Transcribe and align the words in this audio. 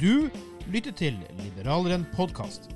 Du 0.00 0.30
lytter 0.72 0.94
til 0.96 1.16
Liberaleren 1.42 2.06
podkast. 2.14 2.70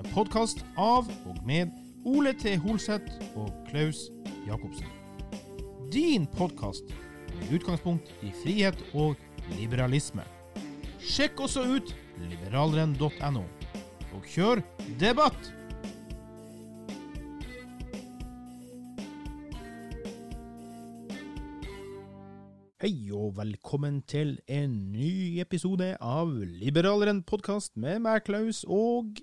En 0.00 0.06
podkast 0.14 0.62
av 0.80 1.10
og 1.28 1.40
med 1.44 1.68
Ole 2.08 2.30
T. 2.32 2.54
Holseth 2.62 3.18
og 3.36 3.50
Klaus 3.66 4.06
Jacobsen. 4.46 4.88
Din 5.92 6.24
podkast 6.32 6.88
med 7.34 7.52
utgangspunkt 7.58 8.08
i 8.24 8.32
frihet 8.40 8.80
og 8.94 9.20
liberalisme. 9.58 10.24
Sjekk 10.96 11.44
også 11.44 11.66
ut 11.76 11.92
liberaleren.no, 12.24 13.44
og 14.16 14.32
kjør 14.32 14.64
debatt! 14.96 15.52
Hei 22.80 22.94
og 23.12 23.36
velkommen 23.66 23.96
til 24.06 24.36
en 24.46 24.74
ny 24.94 25.40
episode 25.42 25.88
av 25.98 26.28
Liberaleren 26.38 27.24
podkast 27.26 27.72
med 27.74 27.98
meg, 28.04 28.20
Klaus, 28.22 28.60
og 28.62 29.18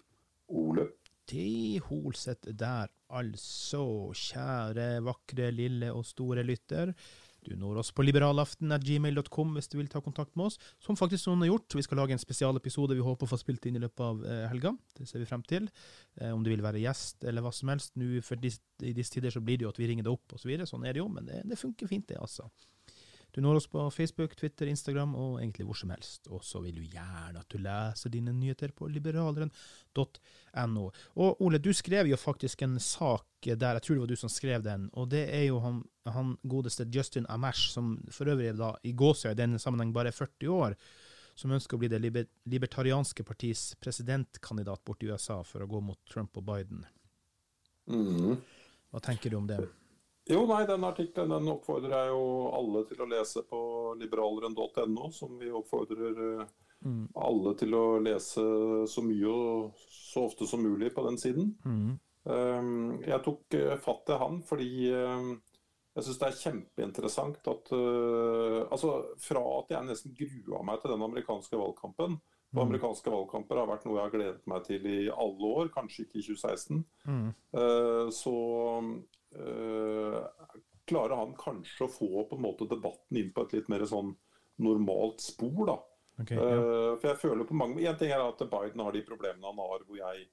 Ole. 0.51 0.89
Til 1.31 1.77
Holset 1.85 2.49
der, 2.59 2.91
altså. 3.07 4.11
Kjære, 4.11 4.97
vakre, 5.07 5.47
lille 5.55 5.93
og 5.95 6.03
store 6.03 6.43
lytter. 6.43 6.91
Du 7.47 7.53
når 7.55 7.79
oss 7.85 7.93
på 7.95 8.03
liberalaften.gmail.com 8.03 9.55
hvis 9.55 9.71
du 9.71 9.77
vil 9.79 9.87
ta 9.87 10.03
kontakt 10.03 10.35
med 10.35 10.49
oss, 10.49 10.59
som 10.75 10.99
faktisk 10.99 11.31
noen 11.31 11.45
har 11.45 11.53
gjort. 11.53 11.77
Vi 11.79 11.85
skal 11.87 12.03
lage 12.03 12.17
en 12.17 12.25
spesialepisode 12.25 12.99
vi 12.99 13.07
håper 13.07 13.23
å 13.23 13.31
få 13.31 13.39
spilt 13.39 13.63
inn 13.71 13.79
i 13.79 13.85
løpet 13.85 14.03
av 14.09 14.27
eh, 14.27 14.43
helga. 14.51 14.75
Det 14.99 15.07
ser 15.07 15.23
vi 15.23 15.29
frem 15.31 15.47
til. 15.47 15.71
Eh, 16.19 16.35
om 16.35 16.43
du 16.43 16.51
vil 16.51 16.67
være 16.67 16.83
gjest 16.83 17.23
eller 17.31 17.47
hva 17.47 17.55
som 17.55 17.71
helst. 17.71 17.95
Nå, 17.95 18.19
for 18.27 18.43
I 18.43 18.91
disse 18.91 19.15
tider 19.15 19.31
så 19.31 19.39
blir 19.39 19.63
det 19.63 19.69
jo 19.69 19.71
at 19.71 19.79
vi 19.79 19.87
ringer 19.87 20.03
deg 20.03 20.19
opp 20.19 20.35
osv. 20.35 20.43
Så 20.43 20.51
videre. 20.51 20.67
sånn 20.67 20.83
er 20.83 20.99
det 20.99 21.05
jo, 21.05 21.07
men 21.15 21.31
det, 21.31 21.45
det 21.47 21.63
funker 21.63 21.87
fint, 21.95 22.09
det, 22.11 22.19
altså. 22.19 22.51
Du 23.33 23.41
når 23.41 23.57
oss 23.57 23.65
på 23.67 23.81
Facebook, 23.89 24.35
Twitter, 24.37 24.69
Instagram 24.69 25.15
og 25.17 25.39
egentlig 25.39 25.65
hvor 25.65 25.77
som 25.79 25.89
helst. 25.89 26.27
Og 26.29 26.43
så 26.45 26.61
vil 26.61 26.75
du 26.77 26.83
gjerne 26.85 27.39
at 27.41 27.49
du 27.49 27.57
leser 27.57 28.09
dine 28.13 28.33
nyheter 28.35 28.69
på 28.77 28.87
liberaleren.no. 28.93 30.83
Og 31.17 31.41
Ole, 31.41 31.57
du 31.57 31.73
skrev 31.73 32.07
jo 32.11 32.17
faktisk 32.19 32.61
en 32.61 32.77
sak 32.79 33.25
der, 33.43 33.73
jeg 33.73 33.83
tror 33.83 33.95
det 33.95 34.03
var 34.03 34.11
du 34.13 34.21
som 34.21 34.31
skrev 34.31 34.63
den, 34.63 34.85
og 34.93 35.09
det 35.11 35.25
er 35.35 35.47
jo 35.49 35.57
han, 35.59 35.81
han 36.07 36.37
godeste 36.47 36.85
Justin 36.93 37.25
Amash, 37.27 37.73
som 37.73 37.97
for 38.13 38.29
øvrig 38.31 38.53
da 38.55 38.69
i 38.87 38.93
gåsøya 38.95 39.33
i 39.33 39.39
denne 39.41 39.59
sammenheng 39.59 39.91
bare 39.95 40.13
er 40.13 40.15
40 40.15 40.47
år, 40.53 40.77
som 41.35 41.51
ønsker 41.51 41.75
å 41.75 41.81
bli 41.81 41.89
det 41.91 41.99
liber 41.99 42.29
libertarianske 42.47 43.25
partis 43.27 43.75
presidentkandidat 43.83 44.85
borti 44.85 45.09
USA 45.09 45.41
for 45.43 45.65
å 45.65 45.67
gå 45.67 45.81
mot 45.83 45.99
Trump 46.07 46.37
og 46.39 46.45
Biden. 46.53 46.85
Mm. 47.89 48.37
Hva 48.93 49.01
tenker 49.03 49.33
du 49.33 49.41
om 49.41 49.49
det? 49.49 49.59
Jo, 50.31 50.45
nei, 50.47 50.63
den 50.67 50.85
artikkelen 50.87 51.33
den 51.33 51.51
oppfordrer 51.51 51.97
jeg 51.97 52.11
jo 52.13 52.27
alle 52.55 52.83
til 52.87 53.01
å 53.03 53.09
lese 53.11 53.43
på 53.47 53.59
liberaleren.no, 53.99 55.09
som 55.11 55.35
vi 55.39 55.51
oppfordrer 55.51 56.45
mm. 56.79 57.09
alle 57.19 57.55
til 57.59 57.75
å 57.75 57.85
lese 58.03 58.43
så 58.87 59.03
mye 59.03 59.33
og 59.33 59.83
så 59.91 60.23
ofte 60.29 60.47
som 60.47 60.63
mulig 60.63 60.93
på 60.95 61.03
den 61.09 61.19
siden. 61.19 61.51
Mm. 61.65 61.97
Um, 62.23 63.01
jeg 63.03 63.19
tok 63.25 63.57
uh, 63.59 63.73
fatt 63.83 64.13
i 64.13 64.17
han 64.21 64.37
fordi 64.47 64.67
um, 64.95 65.33
jeg 65.91 66.05
syns 66.05 66.19
det 66.21 66.27
er 66.29 66.37
kjempeinteressant 66.39 67.49
at 67.51 67.71
uh, 67.75 68.61
Altså, 68.71 68.93
fra 69.19 69.41
at 69.57 69.73
jeg 69.73 69.89
nesten 69.89 70.15
grua 70.15 70.61
meg 70.63 70.79
til 70.79 70.93
den 70.93 71.03
amerikanske 71.03 71.59
valgkampen 71.59 72.15
og 72.15 72.29
Mm. 72.53 72.67
amerikanske 72.67 73.09
valgkamper 73.09 73.57
har 73.57 73.65
vært 73.65 73.85
noe 73.87 73.95
jeg 73.97 74.05
har 74.05 74.11
gledet 74.13 74.43
meg 74.45 74.65
til 74.67 74.83
i 74.85 74.97
alle 75.09 75.47
år, 75.57 75.71
kanskje 75.73 76.03
ikke 76.03 76.19
i 76.19 76.25
2016. 76.27 76.83
Mm. 77.09 77.31
Så 78.13 78.33
klarer 80.85 81.15
han 81.15 81.33
kanskje 81.39 81.85
å 81.87 81.91
få 81.91 82.25
på 82.29 82.35
en 82.37 82.43
måte 82.43 82.67
debatten 82.69 83.17
inn 83.17 83.31
på 83.33 83.45
et 83.45 83.53
litt 83.57 83.69
mer 83.71 83.85
sånn 83.89 84.13
normalt 84.63 85.21
spor. 85.23 85.65
da. 85.69 85.77
Okay, 86.21 86.37
Uh, 86.37 86.43
ja. 86.45 86.95
for 87.01 87.07
jeg 87.09 87.17
føler 87.23 87.47
på 87.49 87.55
mange, 87.57 87.81
En 87.89 87.97
ting 87.97 88.11
er 88.13 88.21
at 88.21 88.37
Biden 88.37 88.83
har 88.85 88.91
de 88.93 89.01
problemene 89.07 89.47
han 89.49 89.57
har, 89.57 89.81
hvor 89.87 89.97
jeg, 89.97 90.27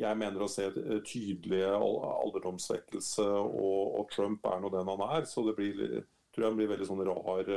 jeg 0.00 0.16
mener 0.16 0.40
å 0.40 0.48
se 0.48 0.64
eh, 0.70 1.02
tydelige 1.04 1.68
al- 1.76 1.98
alderdomssvekkelse, 2.24 3.26
og, 3.28 3.98
og 4.00 4.08
Trump 4.14 4.46
er 4.48 4.62
nå 4.62 4.70
den 4.72 4.88
han 4.88 5.04
er. 5.18 5.26
Så 5.28 5.44
det 5.44 5.56
blir, 5.58 6.04
tror 6.32 6.46
jeg 6.48 6.56
blir 6.56 6.70
veldig 6.72 6.88
sånn 6.88 7.04
rar 7.04 7.52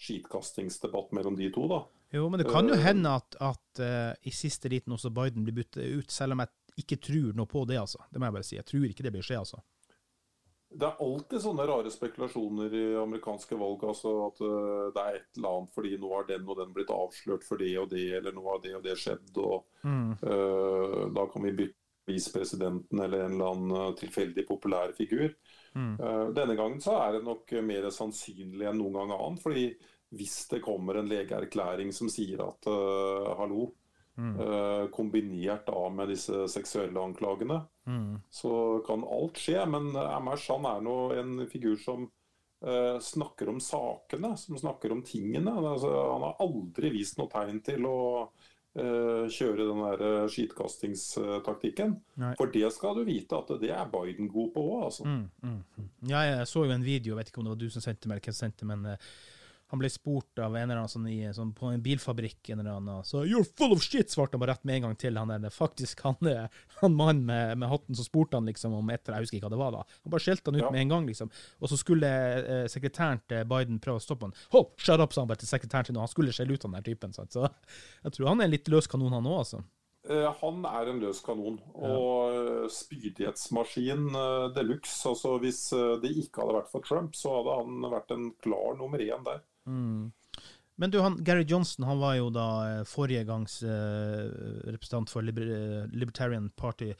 skitkastingsdebatt 0.00 1.12
mellom 1.12 1.36
de 1.36 1.50
to. 1.54 1.68
da. 1.70 1.84
Jo, 2.10 2.26
men 2.32 2.40
det 2.42 2.48
kan 2.50 2.66
jo 2.66 2.74
Eh, 2.74 2.82
hende 2.82 3.12
at, 3.20 3.36
at 3.38 3.80
uh, 3.84 4.14
i 4.26 4.32
siste 4.34 4.68
liten 4.72 4.92
også 4.96 5.12
Biden 5.14 5.44
blir 5.46 5.60
byttet 5.60 5.84
ut, 5.94 6.10
selv 6.10 6.32
om 6.34 6.42
jeg 6.42 6.82
ikke 6.82 6.98
tror 7.06 7.36
noe 7.36 7.46
på 7.46 7.62
det, 7.68 7.78
altså. 7.78 8.00
Det 8.10 8.18
må 8.18 8.26
jeg 8.26 8.34
bare 8.38 8.48
si. 8.48 8.56
Jeg 8.56 8.66
tror 8.66 8.88
ikke 8.88 9.04
det 9.06 9.12
blir 9.14 9.22
skje, 9.26 9.38
altså. 9.38 9.60
Det 10.70 10.86
er 10.86 11.00
alltid 11.02 11.42
sånne 11.42 11.64
rare 11.66 11.90
spekulasjoner 11.90 12.74
i 12.78 12.84
amerikanske 13.00 13.56
valg. 13.58 13.82
altså 13.90 14.12
At 14.28 14.40
uh, 14.44 14.90
det 14.94 15.02
er 15.02 15.18
et 15.18 15.38
eller 15.38 15.56
annet 15.56 15.74
fordi 15.74 15.96
nå 15.98 16.12
har 16.14 16.28
den 16.28 16.46
og 16.46 16.60
den 16.60 16.74
blitt 16.76 16.92
avslørt 16.94 17.46
for 17.46 17.58
det 17.58 17.72
og 17.82 17.88
det, 17.90 18.06
eller 18.20 18.36
nå 18.36 18.44
har 18.46 18.62
det 18.62 18.76
og 18.78 18.86
det 18.86 18.96
skjedd. 19.00 19.30
og 19.36 19.66
Mm. 19.82 20.12
uh, 20.22 21.06
Da 21.16 21.26
kan 21.32 21.42
vi 21.46 21.56
bytte 21.56 21.78
visepresidenten 22.10 23.00
eller 23.00 23.24
en 23.24 23.34
eller 23.34 23.50
annen 23.54 23.76
uh, 23.76 23.94
tilfeldig 23.98 24.46
populær 24.48 24.92
figur. 24.96 25.32
Mm. 25.74 25.94
Uh, 26.00 26.28
denne 26.36 26.56
gangen 26.58 26.80
så 26.82 26.98
er 27.00 27.16
det 27.16 27.24
nok 27.26 27.54
mer 27.64 27.88
sannsynlig 27.94 28.68
enn 28.68 28.78
noen 28.78 28.98
gang 29.00 29.14
annen. 29.16 29.40
fordi 29.40 29.70
hvis 30.10 30.48
det 30.50 30.62
kommer 30.64 30.98
en 30.98 31.10
legeerklæring 31.10 31.92
som 31.94 32.10
sier 32.10 32.42
at 32.42 32.66
uh, 32.70 33.30
hallo, 33.38 33.70
Mm. 34.18 34.34
uh, 34.40 34.86
kombinert 34.92 35.66
da 35.66 35.88
med 35.88 36.08
disse 36.12 36.46
seksuelle 36.48 37.00
anklagene, 37.00 37.62
Mm. 37.86 38.20
så 38.30 38.82
kan 38.86 39.02
alt 39.04 39.38
skje. 39.40 39.62
Men 39.70 39.94
Amash 39.96 40.50
han 40.52 40.66
er 40.68 40.80
nå 40.84 40.96
en 41.18 41.46
figur 41.48 41.78
som 41.80 42.04
uh, 42.66 42.98
snakker 43.00 43.48
om 43.48 43.60
sakene, 43.60 44.36
som 44.36 44.58
snakker 44.58 44.92
om 44.92 45.00
tingene. 45.02 45.50
Altså, 45.50 45.88
han 46.12 46.26
har 46.26 46.36
aldri 46.44 46.90
vist 46.90 47.18
noe 47.18 47.30
tegn 47.32 47.62
til 47.64 47.86
å 47.88 47.96
uh, 48.28 49.24
kjøre 49.32 49.66
den 49.70 49.80
der 49.86 50.28
skitkastingstaktikken. 50.28 51.96
Nei. 52.20 52.34
For 52.38 52.52
det 52.52 52.70
skal 52.74 53.00
du 53.00 53.04
vite 53.08 53.38
at 53.38 53.50
det 53.60 53.72
er 53.74 53.88
Biden 53.90 54.28
god 54.30 54.52
på 54.54 54.64
òg, 54.68 54.84
altså. 54.90 55.04
Mm, 55.08 55.26
mm, 55.42 55.58
mm. 55.78 55.90
Ja, 56.10 56.22
jeg 56.28 56.46
så 56.50 56.64
jo 56.66 56.74
en 56.74 56.84
video, 56.86 57.14
jeg 57.14 57.20
vet 57.22 57.32
ikke 57.32 57.42
om 57.42 57.48
det 57.48 57.56
var 57.56 57.62
du 57.64 57.70
som 57.72 57.84
sendte 57.84 58.08
meg, 58.10 58.20
eller 58.20 58.28
hvem 58.30 58.36
som 58.36 58.46
sendte, 58.46 58.68
men 58.68 58.86
eh, 58.92 59.10
han 59.70 59.78
ble 59.78 59.88
spurt 59.92 60.40
av 60.42 60.56
en 60.56 60.64
eller 60.64 60.80
annen 60.80 60.90
sånn, 60.90 61.06
i, 61.06 61.20
sånn, 61.34 61.52
på 61.54 61.68
en 61.70 61.82
bilfabrikk, 61.82 62.50
en 62.50 62.62
eller 62.62 62.80
annen, 62.80 63.04
så 63.06 63.22
'you're 63.22 63.46
full 63.56 63.72
of 63.72 63.84
shit', 63.84 64.10
svarte 64.10 64.34
han 64.34 64.42
bare 64.42 64.56
rett 64.56 64.64
med 64.66 64.80
en 64.80 64.82
gang 64.88 64.96
til. 64.98 65.16
Han 65.16 65.30
der, 65.30 65.54
faktisk, 65.54 66.02
han, 66.02 66.16
eh, 66.26 66.48
han 66.80 66.96
mannen 66.98 67.24
med, 67.26 67.58
med 67.58 67.70
hatten, 67.70 67.94
så 67.94 68.02
spurte 68.02 68.36
han 68.36 68.46
liksom 68.50 68.74
om 68.74 68.90
etter, 68.90 69.14
jeg 69.14 69.28
husker 69.28 69.38
ikke 69.38 69.46
hva 69.46 69.54
det 69.54 69.62
var 69.62 69.72
da. 69.76 69.84
Han 70.02 70.14
bare 70.14 70.24
skjelte 70.26 70.50
han 70.50 70.58
ut 70.58 70.66
Ja. 70.66 70.70
med 70.70 70.80
en 70.80 70.94
gang, 70.94 71.06
liksom. 71.06 71.30
Og 71.60 71.68
så 71.70 71.78
skulle 71.78 72.10
eh, 72.10 72.66
sekretæren 72.66 73.22
til 73.28 73.44
Biden 73.46 73.78
prøve 73.78 74.02
å 74.02 74.02
stoppe 74.02 74.26
han. 74.26 74.34
Hold, 74.50 74.72
shut 74.76 75.00
up, 75.00 75.12
sa 75.12 75.22
han 75.22 75.28
bare 75.30 75.38
til 75.38 75.48
sekretæren 75.48 75.86
sin, 75.86 75.96
og 75.96 76.02
han 76.08 76.14
skulle 76.14 76.34
skjelle 76.34 76.54
ut 76.54 76.62
han 76.66 76.72
der 76.72 76.82
typen. 76.82 77.12
Sant? 77.14 77.30
Så 77.32 77.46
jeg 78.02 78.12
tror 78.12 78.28
han 78.28 78.40
er 78.40 78.50
en 78.50 78.56
litt 78.56 78.68
løs 78.68 78.90
kanon, 78.90 79.12
han 79.12 79.28
òg, 79.30 79.38
altså. 79.44 79.62
Eh, 80.10 80.34
han 80.40 80.64
er 80.64 80.88
en 80.88 80.98
løs 80.98 81.20
kanon 81.22 81.60
og 81.76 82.34
ja. 82.34 82.68
spydighetsmaskin 82.72 84.08
de 84.56 84.62
luxe. 84.64 85.06
Altså, 85.06 85.38
hvis 85.38 85.70
det 86.02 86.10
ikke 86.24 86.42
hadde 86.42 86.58
vært 86.58 86.72
for 86.72 86.82
Trump, 86.82 87.14
så 87.14 87.38
hadde 87.38 87.56
han 87.62 87.86
vært 87.92 88.10
en 88.16 88.32
klar 88.42 88.74
nummer 88.80 88.98
én 88.98 89.22
der. 89.24 89.44
Mm. 89.68 90.12
Men 90.80 90.92
du, 90.92 91.00
han, 91.04 91.18
Gary 91.24 91.44
Johnson 91.44 91.84
han 91.84 92.00
var 92.00 92.14
jo 92.16 92.30
da 92.32 92.46
forrige 92.88 93.26
gangs 93.28 93.58
eh, 93.62 94.30
representant 94.64 95.12
for 95.12 95.26
Liber 95.26 95.44
Libertarian 95.92 96.48
Party. 96.56 96.94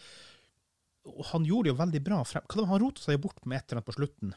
Han 1.33 1.47
gjorde 1.49 1.69
det 1.71 1.73
jo 1.73 1.79
veldig 1.79 2.03
bra. 2.05 2.19
Frem. 2.29 2.45
Han 2.69 2.83
rota 2.83 3.01
seg 3.07 3.23
bort 3.23 3.41
med 3.47 3.57
et 3.57 3.71
eller 3.71 3.81
annet 3.81 3.89
på 3.89 3.97
slutten. 3.97 4.35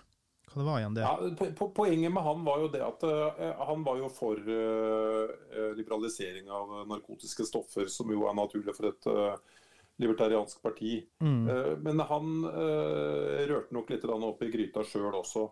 Hva 0.53 0.61
det 0.61 0.67
var 0.67 0.79
igjen 0.79 0.95
det? 0.95 1.01
Ja, 1.01 1.49
po 1.57 1.67
poenget 1.73 2.13
med 2.13 2.23
han 2.23 2.43
var 2.45 2.61
jo 2.61 2.69
det 2.71 2.83
at 2.85 3.03
uh, 3.09 3.51
han 3.67 3.83
var 3.83 3.97
jo 3.97 4.09
for 4.13 4.37
uh, 4.37 5.73
liberalisering 5.73 6.49
av 6.53 6.75
narkotiske 6.91 7.47
stoffer, 7.49 7.89
som 7.89 8.11
jo 8.13 8.27
er 8.29 8.37
naturlig 8.37 8.75
for 8.77 8.91
et 8.91 9.09
uh, 9.09 9.33
libertariansk 10.01 10.61
parti. 10.61 10.99
Mm. 11.21 11.45
men 11.85 11.99
han 12.09 12.45
rørte 13.45 13.75
nok 13.75 13.91
litt 13.93 14.05
opp 14.09 14.41
i 14.41 14.49
gryta 14.49 14.81
sjøl 14.89 15.13
også. 15.19 15.43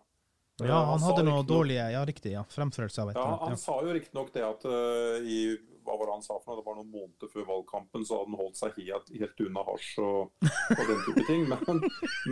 Ja, 0.60 0.76
han, 0.84 0.98
han 1.00 1.04
hadde 1.08 1.22
noe 1.26 1.42
dårlige 1.48 1.84
ja, 1.94 2.02
riktig, 2.06 2.34
ja, 2.36 2.42
fremførelse 2.46 3.02
av 3.02 3.10
et 3.10 3.16
ja, 3.18 3.28
Han 3.40 3.54
ja. 3.56 3.58
sa 3.58 3.78
jo 3.82 3.94
riktignok 3.96 4.34
det 4.34 4.44
at 4.46 4.66
i 5.24 5.38
hva 5.82 5.96
var 5.98 6.08
det 6.08 6.14
han 6.14 6.24
sa 6.24 6.36
for 6.38 6.52
noe? 6.52 6.60
Det 6.60 6.66
var 6.66 6.76
noen 6.78 6.90
måneder 6.92 7.30
før 7.32 7.46
valgkampen, 7.48 8.04
så 8.06 8.18
hadde 8.18 8.30
han 8.30 8.38
holdt 8.40 8.58
seg 8.58 8.76
helt, 8.78 9.10
helt 9.22 9.42
unna 9.46 9.64
hasj 9.66 9.88
og, 10.02 10.46
og, 10.46 10.82
den 10.90 11.02
type 11.06 11.24
ting. 11.28 11.44
Men, 11.50 11.82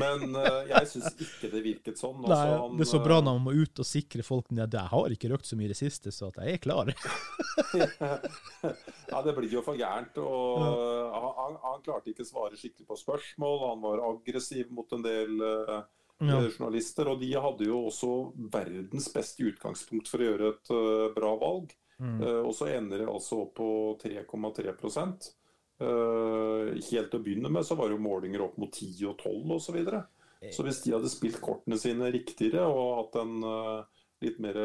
men 0.02 0.38
eh, 0.40 0.58
jeg 0.70 0.90
syns 0.92 1.18
ikke 1.26 1.50
det 1.52 1.62
virket 1.64 2.00
sånn. 2.00 2.22
Nei, 2.24 2.40
han, 2.52 2.78
det 2.78 2.86
er 2.86 2.92
så 2.92 3.02
bra 3.02 3.20
når 3.20 3.38
man 3.40 3.46
må 3.48 3.54
ut 3.58 3.82
og 3.82 3.88
sikre 3.88 4.26
folk 4.26 4.50
at 4.54 4.78
jeg 4.78 4.92
har 4.92 5.16
ikke 5.16 5.32
røkt 5.32 5.50
så 5.50 5.58
mye 5.58 5.70
i 5.70 5.72
det 5.72 5.78
siste, 5.80 6.14
så 6.14 6.30
at 6.30 6.40
jeg 6.44 6.58
er 6.58 6.62
klar. 6.62 6.92
ja, 9.12 9.22
det 9.26 9.34
blir 9.36 9.50
jo 9.50 9.64
for 9.66 9.78
gærent. 9.78 10.18
Og 10.22 10.62
ja. 10.62 11.22
han, 11.40 11.58
han, 11.64 11.86
klarte 11.86 12.12
ikke 12.12 12.26
å 12.26 12.30
svare 12.30 12.60
skikkelig 12.60 12.88
på 12.88 13.00
spørsmål. 13.02 13.64
Han 13.72 13.86
var 13.86 14.04
aggressiv 14.12 14.70
mot 14.74 14.90
en 14.94 15.06
del 15.06 15.42
uh, 15.42 15.80
ja. 16.20 16.40
journalister, 16.44 17.08
og 17.08 17.20
de 17.22 17.30
hadde 17.32 17.68
jo 17.68 17.84
også 17.88 18.10
verdens 18.52 19.08
beste 19.14 19.46
utgangspunkt 19.48 20.10
for 20.10 20.20
å 20.20 20.28
gjøre 20.28 20.50
et 20.54 20.72
uh, 20.74 21.06
bra 21.16 21.32
valg. 21.40 21.72
Mm. 22.00 22.20
Uh, 22.22 22.40
og 22.48 22.54
så 22.56 22.70
ender 22.72 23.02
det 23.02 23.10
altså 23.12 23.42
opp 23.44 23.58
på 23.58 23.68
3,3 24.00 24.72
uh, 24.72 26.70
Helt 26.72 27.10
til 27.12 27.18
å 27.18 27.20
begynne 27.20 27.50
med 27.52 27.66
så 27.66 27.76
var 27.76 27.90
det 27.90 27.98
jo 27.98 28.04
målinger 28.06 28.44
opp 28.46 28.56
mot 28.60 28.72
10 28.72 29.10
og 29.10 29.20
12 29.20 29.56
osv. 29.56 29.64
Så, 29.66 29.74
videre. 29.76 30.02
Eh. 30.40 30.52
så 30.56 30.64
hvis 30.64 30.80
de 30.86 30.94
hadde 30.96 31.12
spilt 31.12 31.40
kortene 31.44 31.76
sine 31.80 32.08
riktigere 32.12 32.64
og 32.68 32.94
hatt 33.02 33.20
en 33.20 33.44
uh, 33.44 34.06
litt 34.20 34.40
mer 34.40 34.56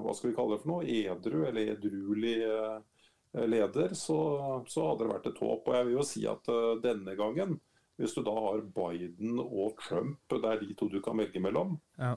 hva 0.00 0.12
skal 0.12 0.28
vi 0.28 0.36
kalle 0.36 0.56
det 0.56 0.62
for 0.64 0.72
noe, 0.74 0.84
edru 0.84 1.46
eller 1.48 1.70
edruelig 1.72 2.34
leder, 3.48 3.94
så, 3.96 4.18
så, 4.68 4.82
hadde 4.90 5.06
det 5.06 5.12
vært 5.14 5.28
et 5.30 5.40
håp. 5.40 5.70
Og 5.70 5.76
jeg 5.78 5.86
vil 5.86 5.94
jo 5.94 6.04
si 6.04 6.24
at 6.28 6.50
denne 6.84 7.14
gangen, 7.16 7.54
hvis 8.00 8.16
du 8.16 8.24
da 8.24 8.32
har 8.32 8.64
Biden 8.74 9.38
og 9.42 9.76
Trump, 9.84 10.22
det 10.32 10.40
er 10.48 10.62
de 10.64 10.76
to 10.78 10.88
du 10.88 10.98
kan 11.04 11.20
velge 11.20 11.42
mellom, 11.42 11.76
ja. 12.00 12.14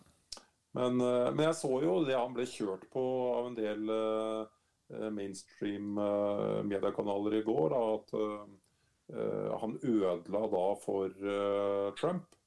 Men, 0.74 1.02
eh, 1.02 1.30
men, 1.34 1.46
jeg 1.48 1.58
så 1.60 1.72
jo 1.84 2.02
det 2.08 2.18
han 2.18 2.34
ble 2.34 2.48
kjørt 2.50 2.88
på 2.94 3.04
av 3.36 3.50
en 3.52 3.58
del 3.58 3.90
uh, 3.94 5.10
mainstream 5.14 6.00
uh, 6.02 6.62
mediekanaler 6.66 7.38
i 7.40 7.44
går, 7.46 7.76
da, 7.76 7.82
at 8.00 8.16
uh, 8.18 9.52
han 9.62 9.76
ødela 9.84 10.48
da 10.50 10.64
for 10.82 11.14
Trump. 12.00 12.40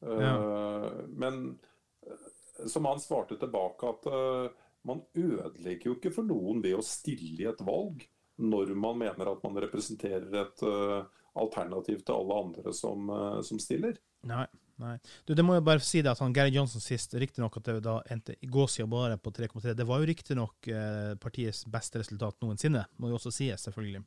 Ja. 0.00 0.32
Men 1.12 1.58
som 2.72 2.86
han 2.88 3.02
svarte 3.04 3.36
tilbake, 3.38 3.90
at 3.92 4.08
man 4.88 5.02
ødelegger 5.12 5.90
jo 5.90 5.96
ikke 5.98 6.12
for 6.14 6.26
noen 6.26 6.62
ved 6.64 6.78
å 6.78 6.82
stille 6.82 7.44
i 7.44 7.48
et 7.50 7.60
valg 7.62 8.00
når 8.40 8.72
man 8.80 8.96
mener 9.04 9.28
at 9.28 9.44
man 9.44 9.60
representerer 9.60 10.32
et 10.40 10.64
alternativ 11.38 12.02
til 12.02 12.16
alle 12.16 12.40
andre 12.46 12.74
som, 12.74 13.12
som 13.46 13.60
stiller. 13.62 13.98
Nei. 14.26 14.46
Nei. 14.80 14.94
Du, 15.28 15.34
det 15.36 15.44
må 15.44 15.58
jeg 15.58 15.64
bare 15.66 15.82
si 15.84 16.00
det 16.00 16.08
at 16.14 16.22
han 16.24 16.32
Gary 16.32 16.54
Johnson 16.54 16.80
sist, 16.80 17.12
riktignok 17.20 17.58
at 17.60 17.66
det 17.68 17.82
da 17.84 17.98
endte 18.12 18.38
Gåsia 18.48 18.86
bare 18.88 19.18
på 19.20 19.32
3,3, 19.36 19.74
det 19.76 19.84
var 19.84 20.00
jo 20.00 20.08
riktignok 20.08 20.70
eh, 20.72 21.12
partiets 21.20 21.66
beste 21.68 22.00
resultat 22.00 22.40
noensinne, 22.40 22.86
må 22.96 23.10
jo 23.10 23.18
også 23.18 23.32
sies, 23.34 23.60
selvfølgelig. 23.68 24.00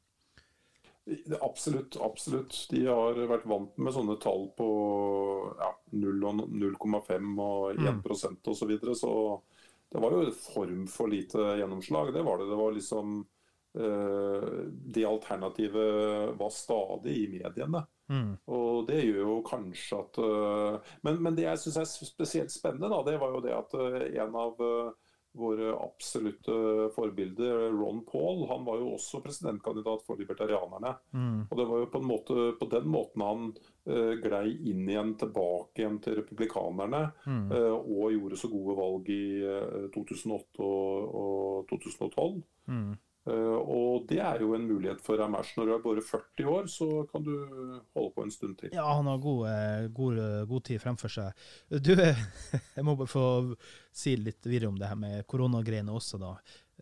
Absolutt, 1.44 1.98
absolutt. 2.02 2.58
De 2.72 2.86
har 2.88 3.18
vært 3.28 3.46
vant 3.50 3.75
med 3.78 3.94
sånne 3.94 4.16
tall 4.24 4.48
på 4.56 4.68
ja, 5.60 5.74
0,5 6.00 7.34
og 7.44 7.74
1 7.74 7.81
mm. 7.84 8.00
osv. 8.08 8.38
Så, 8.56 8.70
videre, 8.70 8.96
så 8.96 9.12
det 9.92 10.00
var 10.00 10.16
jo 10.16 10.24
en 10.24 10.38
form 10.38 10.86
for 10.88 11.12
lite 11.12 11.58
gjennomslag. 11.60 12.14
Det 12.16 12.24
var 12.24 12.40
det. 12.40 12.48
Det 12.50 12.60
var 12.62 12.78
liksom 12.78 13.18
eh, 13.20 13.32
Det 13.74 15.06
alternativet 15.08 16.36
var 16.38 16.52
stadig 16.54 17.16
i 17.24 17.30
mediene. 17.31 17.81
Mm. 18.12 18.34
Og 18.52 18.84
det 18.90 19.00
gjør 19.06 19.22
jo 19.24 19.38
kanskje 19.48 20.02
at 20.02 20.20
uh, 20.20 20.92
men, 21.06 21.22
men, 21.24 21.38
det 21.38 21.48
jeg 21.48 21.64
syns 21.64 21.80
er 21.81 22.10
spesielt 22.12 22.54
spennende, 22.54 22.92
da, 22.92 23.00
det 23.08 23.18
var 23.22 23.34
jo 23.36 23.42
det 23.46 23.56
at 23.56 23.78
uh, 23.80 24.04
en 24.25 24.38
av 24.40 24.60
uh, 24.60 24.92
våre 25.34 25.72
absolutte 25.74 26.56
forbilder, 26.94 27.72
Ron 27.74 28.04
Paul, 28.06 28.44
han 28.52 28.68
var 28.68 28.78
jo 28.78 28.92
også 28.94 29.24
presidentkandidat 29.24 30.04
for 30.06 30.20
libertarianerne. 30.20 30.92
Mm. 31.10 31.40
Og 31.48 31.56
det 31.58 31.66
var 31.72 31.80
jo 31.81 31.88
på, 31.90 32.02
en 32.04 32.06
måte, 32.12 32.36
på 32.60 32.68
den 32.70 32.86
måten 32.94 33.24
han 33.25 33.48
glei 34.22 34.52
inn 34.70 34.86
igjen 34.86 35.16
tilbake 35.18 35.81
igjen 35.81 35.98
til 36.06 36.20
republikanerne. 36.20 37.02
Mm. 37.25 37.50
og 37.50 38.14
gjorde 38.14 38.38
så 38.44 38.52
gode 38.54 38.78
valg 38.78 39.10
i 39.10 39.25
2008 39.98 40.62
og, 40.62 41.18
og 41.24 41.74
2012. 41.74 42.38
Eh, 43.24 43.58
og 43.58 44.08
det 44.10 44.18
er 44.20 44.42
jo 44.44 44.52
en 44.58 44.66
mulighet 44.68 45.00
for 45.04 45.22
Amash. 45.24 45.54
Når 45.58 45.70
du 45.70 45.74
er 45.75 45.84
bare 45.86 46.04
40 46.04 46.50
år, 46.52 46.68
så 46.72 46.90
kan 47.12 47.24
du 47.24 47.31
holde 47.96 48.12
på 48.18 48.25
en 48.25 48.34
stund 48.36 48.58
til. 48.60 48.74
Ja, 48.75 48.88
han 48.98 49.08
har 49.08 49.22
god, 49.24 49.48
god, 49.96 50.20
god 50.50 50.66
tid 50.68 50.81
fremfor 50.84 51.14
seg. 51.14 51.46
Du, 51.70 51.94
jeg 52.78 52.84
må 52.88 52.98
bare 53.00 53.12
få 53.12 53.25
si 53.96 54.18
litt 54.20 54.44
videre 54.50 54.74
om 54.74 54.80
det 54.80 54.92
her 54.92 55.00
med 55.00 55.24
koronagreiene 55.30 55.94
også, 55.96 56.20
da. 56.22 56.34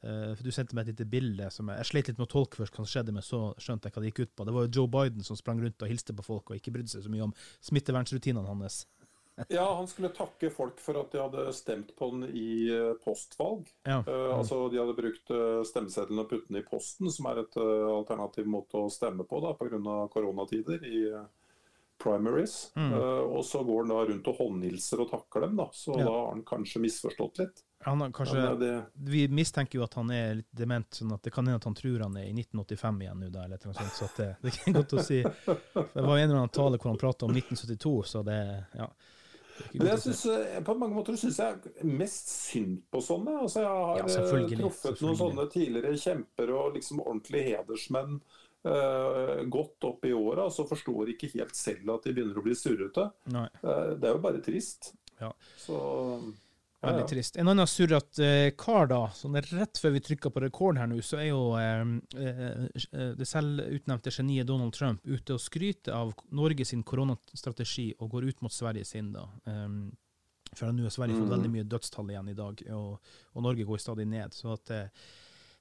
Eh, 0.02 0.34
Du 0.42 0.50
sendte 0.50 0.74
meg 0.74 0.88
et 0.88 0.96
lite 0.96 1.06
bilde 1.12 1.52
som 1.54 1.70
jeg, 1.70 1.78
jeg 1.84 1.90
slet 1.92 2.08
litt 2.10 2.18
med 2.22 2.26
å 2.26 2.34
tolke 2.34 2.58
først 2.64 2.80
hva 2.80 2.88
skjedde, 2.90 3.14
men 3.14 3.26
så 3.26 3.44
skjønte 3.62 3.90
jeg 3.90 3.94
hva 3.98 4.02
det 4.02 4.10
gikk 4.14 4.24
ut 4.26 4.34
på. 4.36 4.48
Det 4.50 4.56
var 4.56 4.66
jo 4.66 4.74
Joe 4.80 4.90
Biden 4.98 5.28
som 5.28 5.38
sprang 5.38 5.62
rundt 5.62 5.86
og 5.86 5.92
hilste 5.94 6.16
på 6.18 6.26
folk 6.26 6.50
og 6.50 6.58
ikke 6.58 6.74
brydde 6.74 6.96
seg 6.96 7.06
så 7.06 7.14
mye 7.14 7.28
om 7.28 7.36
smittevernsrutinene 7.70 8.50
hans. 8.50 8.86
Ja, 9.48 9.76
han 9.76 9.88
skulle 9.88 10.12
takke 10.14 10.50
folk 10.54 10.80
for 10.84 11.00
at 11.02 11.14
de 11.14 11.22
hadde 11.22 11.46
stemt 11.56 11.96
på 11.98 12.12
den 12.12 12.28
i 12.36 12.70
eh, 12.70 12.94
postvalg. 13.04 13.70
Ja. 13.88 14.02
Uh, 14.08 14.38
altså 14.38 14.66
De 14.70 14.80
hadde 14.82 14.98
brukt 14.98 15.24
stemmesedlene 15.26 15.70
stemmeseddelen 15.72 16.24
og 16.24 16.30
putt 16.30 16.50
den 16.50 16.60
i 16.62 16.66
posten, 16.68 17.12
som 17.14 17.30
er 17.32 17.44
et 17.44 17.58
uh, 17.60 17.88
alternativ 17.96 18.50
måte 18.50 18.82
å 18.82 18.92
stemme 18.92 19.26
på 19.28 19.42
da, 19.44 19.56
pga. 19.58 19.98
koronatider 20.14 20.86
i 20.86 21.06
primaries. 22.02 22.72
Mm. 22.74 22.94
og 22.98 23.44
så 23.46 23.60
går 23.64 23.84
han 23.84 23.92
da 23.92 23.98
rundt 24.10 24.30
og 24.32 24.40
håndhilser 24.40 25.04
og 25.04 25.12
takker 25.12 25.44
dem, 25.46 25.60
da. 25.60 25.68
Så 25.70 25.94
ja. 25.94 26.06
da 26.08 26.16
har 26.16 26.32
han 26.32 26.42
kanskje 26.50 26.82
misforstått 26.82 27.44
litt. 27.44 27.62
Han 27.86 28.02
kanskje, 28.14 28.56
det... 28.58 28.72
Vi 28.94 29.28
mistenker 29.28 29.80
jo 29.80 29.86
at 29.86 29.94
han 29.98 30.10
er 30.14 30.36
litt 30.40 30.50
dement, 30.54 30.90
sånn 30.94 31.14
at 31.14 31.22
det 31.22 31.34
kan 31.34 31.46
hende 31.46 31.62
at 31.62 31.66
han 31.70 31.78
tror 31.78 32.04
han 32.08 32.18
er 32.18 32.28
i 32.30 32.34
1985 32.34 33.00
igjen 33.06 33.22
nå, 33.22 33.30
eller 33.30 33.62
noe 33.66 33.78
sånt. 33.78 33.96
Så 33.98 34.10
det, 34.18 34.28
det 34.42 34.54
er 34.58 34.76
godt 34.76 34.98
å 34.98 35.06
si. 35.06 35.22
Det 35.94 36.04
var 36.04 36.18
en 36.18 36.26
eller 36.26 36.42
annen 36.42 36.54
tale 36.54 36.78
hvor 36.82 36.92
han 36.92 37.02
prata 37.02 37.26
om 37.26 37.34
1972, 37.34 37.96
så 38.04 38.22
det 38.26 38.42
ja. 38.78 38.90
Men 39.74 39.90
jeg 39.92 40.02
synes, 40.06 40.22
eh, 40.34 40.60
på 40.66 40.76
mange 40.80 40.98
måter 40.98 41.18
syns 41.20 41.40
jeg 41.42 41.88
mest 41.88 42.30
synd 42.32 42.80
på 42.92 43.02
sånne. 43.06 43.38
Altså, 43.44 43.64
jeg 43.64 43.72
har 43.72 44.02
ja, 44.02 44.06
eh, 44.06 44.54
truffet 44.58 45.04
noen 45.06 45.20
sånne 45.20 45.48
tidligere 45.52 46.00
kjemper 46.02 46.54
og 46.58 46.78
liksom 46.78 47.04
ordentlige 47.04 47.56
hedersmenn 47.56 48.20
uh, 48.68 49.42
godt 49.50 49.90
opp 49.90 50.06
i 50.06 50.14
åra, 50.14 50.48
så 50.54 50.68
forstår 50.70 51.14
ikke 51.16 51.32
helt 51.36 51.58
selv 51.58 51.96
at 51.96 52.06
de 52.06 52.14
begynner 52.16 52.38
å 52.38 52.46
bli 52.46 52.56
surrete. 52.58 53.08
Uh, 53.32 53.94
det 53.98 54.10
er 54.10 54.16
jo 54.16 54.24
bare 54.24 54.44
trist. 54.46 54.94
Ja. 55.22 55.32
Så 55.62 55.78
Veldig 56.82 57.04
trist. 57.10 57.36
En 57.38 57.50
annen 57.52 57.68
surrete 57.70 58.26
uh, 58.26 58.52
kar, 58.58 58.88
da. 58.90 59.02
Sånn 59.14 59.38
rett 59.38 59.78
før 59.78 59.94
vi 59.94 60.02
trykker 60.02 60.34
på 60.34 60.42
rekord 60.42 60.80
her 60.82 60.90
nå, 60.90 60.98
så 61.06 61.20
er 61.22 61.28
jo 61.30 61.42
uh, 61.54 61.92
uh, 62.18 63.12
det 63.18 63.28
selvutnevnte 63.30 64.14
geniet 64.16 64.50
Donald 64.50 64.74
Trump 64.74 65.06
ute 65.06 65.38
og 65.38 65.44
skryter 65.44 65.94
av 65.94 66.16
Norge 66.34 66.66
sin 66.66 66.82
koronastrategi 66.82 67.92
og 68.00 68.16
går 68.16 68.32
ut 68.32 68.42
mot 68.48 68.56
Sverige 68.56 68.88
sin, 68.90 69.14
da. 69.14 69.28
Um, 69.46 69.92
for 70.58 70.74
nå 70.74 70.84
har 70.84 70.92
Sverige 70.92 71.20
fått 71.20 71.30
mm. 71.30 71.36
veldig 71.38 71.52
mye 71.54 71.70
dødstall 71.70 72.10
igjen 72.12 72.32
i 72.34 72.40
dag, 72.40 72.64
og, 72.76 73.14
og 73.38 73.46
Norge 73.46 73.68
går 73.70 73.80
stadig 73.80 74.10
ned. 74.10 74.34
Så 74.36 74.58
at 74.58 74.74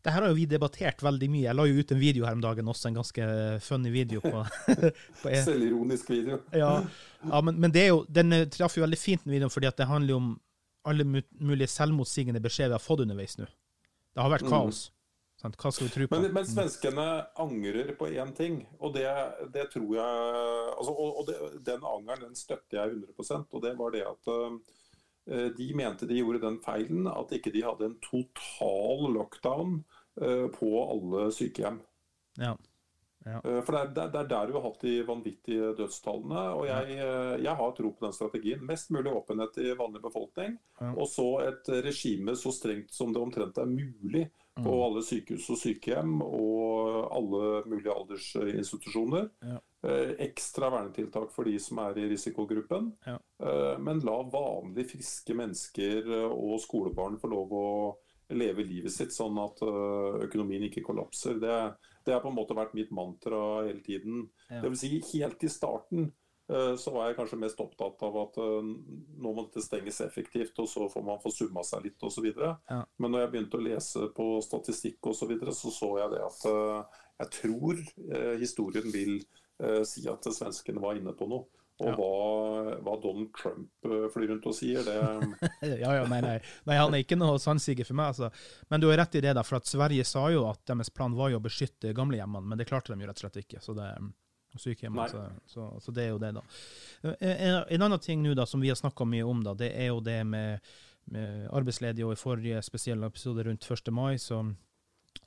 det 0.00 0.10
her 0.14 0.24
har 0.24 0.32
jo 0.32 0.38
vi 0.38 0.48
debattert 0.48 1.04
veldig 1.04 1.28
mye. 1.30 1.44
Jeg 1.44 1.54
la 1.54 1.66
jo 1.68 1.84
ut 1.84 1.92
en 1.94 2.00
video 2.00 2.24
her 2.26 2.34
om 2.34 2.42
dagen 2.42 2.72
også, 2.72 2.88
en 2.88 2.96
ganske 2.98 3.26
funny 3.62 3.92
video. 3.94 4.24
på, 4.24 4.42
på 5.20 5.34
Selvironisk 5.44 6.10
video. 6.10 6.40
ja, 6.50 6.72
ja 7.22 7.40
men, 7.44 7.60
men, 7.60 7.70
det 7.76 7.84
er 7.84 7.92
jo, 7.92 8.00
den 8.08 8.34
traff 8.50 8.80
jo 8.80 8.82
veldig 8.82 8.98
fint, 8.98 9.22
den 9.28 9.36
videoen, 9.36 9.52
fordi 9.52 9.68
at 9.68 9.78
det 9.78 9.86
handler 9.92 10.16
jo 10.16 10.22
om 10.24 10.32
alle 10.88 11.04
mulige 11.04 11.68
selvmotsigende 11.70 12.40
beskjeder 12.42 12.74
vi 12.74 12.78
har 12.78 12.84
fått 12.84 13.04
underveis 13.04 13.36
nå. 13.40 13.46
Det 14.14 14.22
har 14.24 14.32
vært 14.32 14.46
mm. 14.46 14.52
kaos. 14.52 14.88
Mm. 14.88 14.96
Hva 15.40 15.70
skal 15.72 15.86
vi 15.86 15.92
tro 15.94 16.06
på? 16.06 16.18
Men, 16.20 16.34
men 16.36 16.48
svenskene 16.48 17.06
angrer 17.40 17.94
på 17.96 18.10
én 18.12 18.32
ting, 18.36 18.58
og 18.76 18.92
det, 18.92 19.06
det, 19.54 19.70
tror 19.72 19.94
jeg 19.96 20.18
altså, 20.74 20.92
Og, 20.92 21.20
og 21.22 21.30
det, 21.30 21.36
den 21.64 21.86
angeren 21.88 22.26
den 22.26 22.36
støtter 22.36 22.82
jeg 22.82 22.98
100 23.16 23.46
og 23.48 23.62
det 23.64 23.72
var 23.78 23.94
det 23.94 24.02
at 24.04 24.28
uh, 24.34 24.58
de 25.56 25.68
mente 25.78 26.08
de 26.10 26.18
gjorde 26.20 26.42
den 26.44 26.58
feilen 26.64 27.08
at 27.08 27.32
ikke 27.32 27.54
de 27.54 27.64
hadde 27.64 27.88
en 27.88 27.96
total 28.04 29.06
lockdown 29.16 29.78
uh, 30.20 30.46
på 30.52 30.74
alle 30.84 31.30
sykehjem. 31.32 31.80
Ja. 32.40 32.52
Ja. 33.26 33.36
Eh, 33.44 33.60
For 33.62 33.72
det 33.72 33.80
er, 33.80 33.88
det 33.94 34.02
er- 34.14 34.20
er 34.20 34.28
der 34.28 34.46
du 34.46 34.52
har 34.54 34.62
hatt 34.62 34.80
de 34.80 35.02
vanvittige 35.04 35.74
dødstallene. 35.76 36.44
Og 36.56 36.66
jeg, 36.66 36.98
eh, 36.98 37.36
jeg 37.44 37.54
har 37.56 37.72
tro 37.72 37.90
på 37.92 38.00
den 38.06 38.12
strategien. 38.12 38.64
Mest 38.66 38.90
mulig 38.90 39.12
åpenhet 39.12 39.58
i 39.58 39.74
vanlig 39.76 40.00
befolkning. 40.02 40.58
Ja. 40.80 40.92
Og 40.96 41.06
så 41.08 41.26
et 41.48 41.68
regime 41.84 42.32
så 42.36 42.50
strengt 42.52 42.90
som 42.92 43.12
det 43.12 43.20
omtrent 43.20 43.58
er 43.58 43.66
mulig 43.66 44.30
på 44.56 44.64
Mm. 44.72 44.82
alle 44.82 45.02
sykehus 45.02 45.48
og 45.50 45.56
sykehjem 45.58 46.20
og 46.22 47.08
alle 47.12 47.62
mulige 47.66 47.92
aldersinstitusjoner. 47.94 49.30
Ja. 49.42 49.58
Eh, 49.82 50.14
Ekstra 50.26 50.70
vernetiltak 50.70 51.30
for 51.32 51.44
de 51.44 51.58
som 51.58 51.78
er 51.78 51.96
i 51.98 52.08
risikogruppen. 52.10 52.92
Eh, 53.06 53.78
Men 53.78 54.00
la 54.00 54.22
vanlig 54.22 54.90
friske 54.90 55.34
mennesker 55.34 56.06
og 56.30 56.60
skolebarn 56.60 57.18
få 57.20 57.30
lov 57.30 57.50
å 57.52 57.96
leve 58.30 58.62
livet 58.64 58.90
sitt, 58.92 59.08
sånn 59.10 59.38
at 59.42 59.58
økonomien 59.60 60.62
ikke 60.68 60.84
kollapser. 60.84 61.38
Det, 61.40 61.74
det 62.04 62.14
har 62.14 62.22
på 62.24 62.30
en 62.30 62.38
måte 62.38 62.56
vært 62.56 62.74
mitt 62.76 62.90
mantra 62.94 63.66
hele 63.66 63.82
tiden. 63.84 64.24
Ja. 64.48 64.62
Vil 64.64 64.78
si, 64.78 64.92
helt 65.12 65.44
i 65.44 65.50
starten 65.52 66.08
eh, 66.50 66.74
så 66.80 66.94
var 66.94 67.08
jeg 67.08 67.18
kanskje 67.18 67.40
mest 67.42 67.60
opptatt 67.62 68.02
av 68.06 68.18
at 68.22 68.40
eh, 68.40 68.70
nå 69.20 69.34
må 69.34 69.46
dette 69.46 69.64
stenges 69.64 70.00
effektivt, 70.06 70.56
og 70.62 70.70
så 70.70 70.88
får 70.92 71.06
man 71.06 71.22
få 71.22 71.32
summa 71.34 71.64
seg 71.66 71.88
litt 71.88 72.08
osv. 72.08 72.30
Ja. 72.32 72.80
Men 72.96 73.14
når 73.14 73.26
jeg 73.26 73.32
begynte 73.34 73.60
å 73.60 73.66
lese 73.66 74.08
på 74.16 74.32
statistikk 74.46 75.12
osv., 75.12 75.24
så, 75.24 75.30
videre, 75.34 75.56
så 75.56 75.74
så 75.74 75.92
jeg 76.00 76.14
det 76.16 76.24
at 76.26 76.48
eh, 76.50 77.00
jeg 77.20 77.32
tror 77.36 77.86
historien 78.40 78.86
vil 78.94 79.18
si 79.84 80.06
at 80.08 80.24
svenskene 80.32 80.80
var 80.80 80.96
inne 80.96 81.12
på 81.12 81.26
noe. 81.28 81.59
Og 81.80 81.88
Ja. 81.88 81.94
hva, 81.96 82.76
hva 82.84 82.94
Donald 83.02 83.30
Trump 83.38 83.88
eh, 83.88 84.06
flyr 84.12 84.28
rundt 84.34 84.46
og 84.50 84.54
sier, 84.56 84.84
det 84.84 84.96
Ja, 85.82 85.94
ja, 85.96 86.04
nei, 86.10 86.20
nei. 86.24 86.34
nei, 86.68 86.76
han 86.76 86.94
er 86.94 87.02
ikke 87.04 87.16
noe 87.18 87.38
sannsiger 87.40 87.88
for 87.88 87.96
meg. 87.98 88.12
Altså. 88.12 88.30
Men 88.70 88.82
du 88.82 88.88
har 88.90 89.00
rett 89.00 89.16
i 89.16 89.22
det, 89.24 89.32
da, 89.38 89.44
for 89.46 89.56
at 89.60 89.68
Sverige 89.70 90.04
sa 90.08 90.26
jo 90.32 90.44
at 90.50 90.60
deres 90.68 90.92
plan 90.92 91.16
var 91.16 91.32
jo 91.32 91.40
å 91.40 91.44
beskytte 91.44 91.94
gamlehjemmene, 91.96 92.46
men 92.52 92.60
det 92.60 92.68
klarte 92.68 92.92
de 92.92 93.00
jo 93.00 93.08
rett 93.10 93.18
og 93.22 93.26
slett 93.26 93.40
ikke. 93.44 93.62
Så 93.64 93.76
det 93.78 93.88
Sykehjem, 94.58 94.96
altså, 94.98 95.20
så, 95.46 95.62
så, 95.70 95.80
så 95.84 95.92
det 95.94 96.08
er 96.08 96.08
jo 96.10 96.18
det, 96.18 96.32
da. 96.34 96.40
En, 97.22 97.60
en 97.70 97.82
annen 97.86 98.00
ting 98.02 98.18
nå 98.24 98.32
da, 98.34 98.42
som 98.50 98.58
vi 98.60 98.66
har 98.72 98.74
snakka 98.80 99.06
mye 99.06 99.22
om, 99.22 99.44
da, 99.46 99.52
det 99.54 99.68
er 99.78 99.92
jo 99.92 100.00
det 100.02 100.16
med, 100.26 100.58
med 101.14 101.44
arbeidsledige. 101.54 102.08
Og 102.08 102.16
i 102.16 102.18
forrige 102.18 102.62
spesielle 102.66 103.06
episode 103.06 103.44
rundt 103.46 103.62
1. 103.70 103.92
mai 103.94 104.16
så 104.18 104.40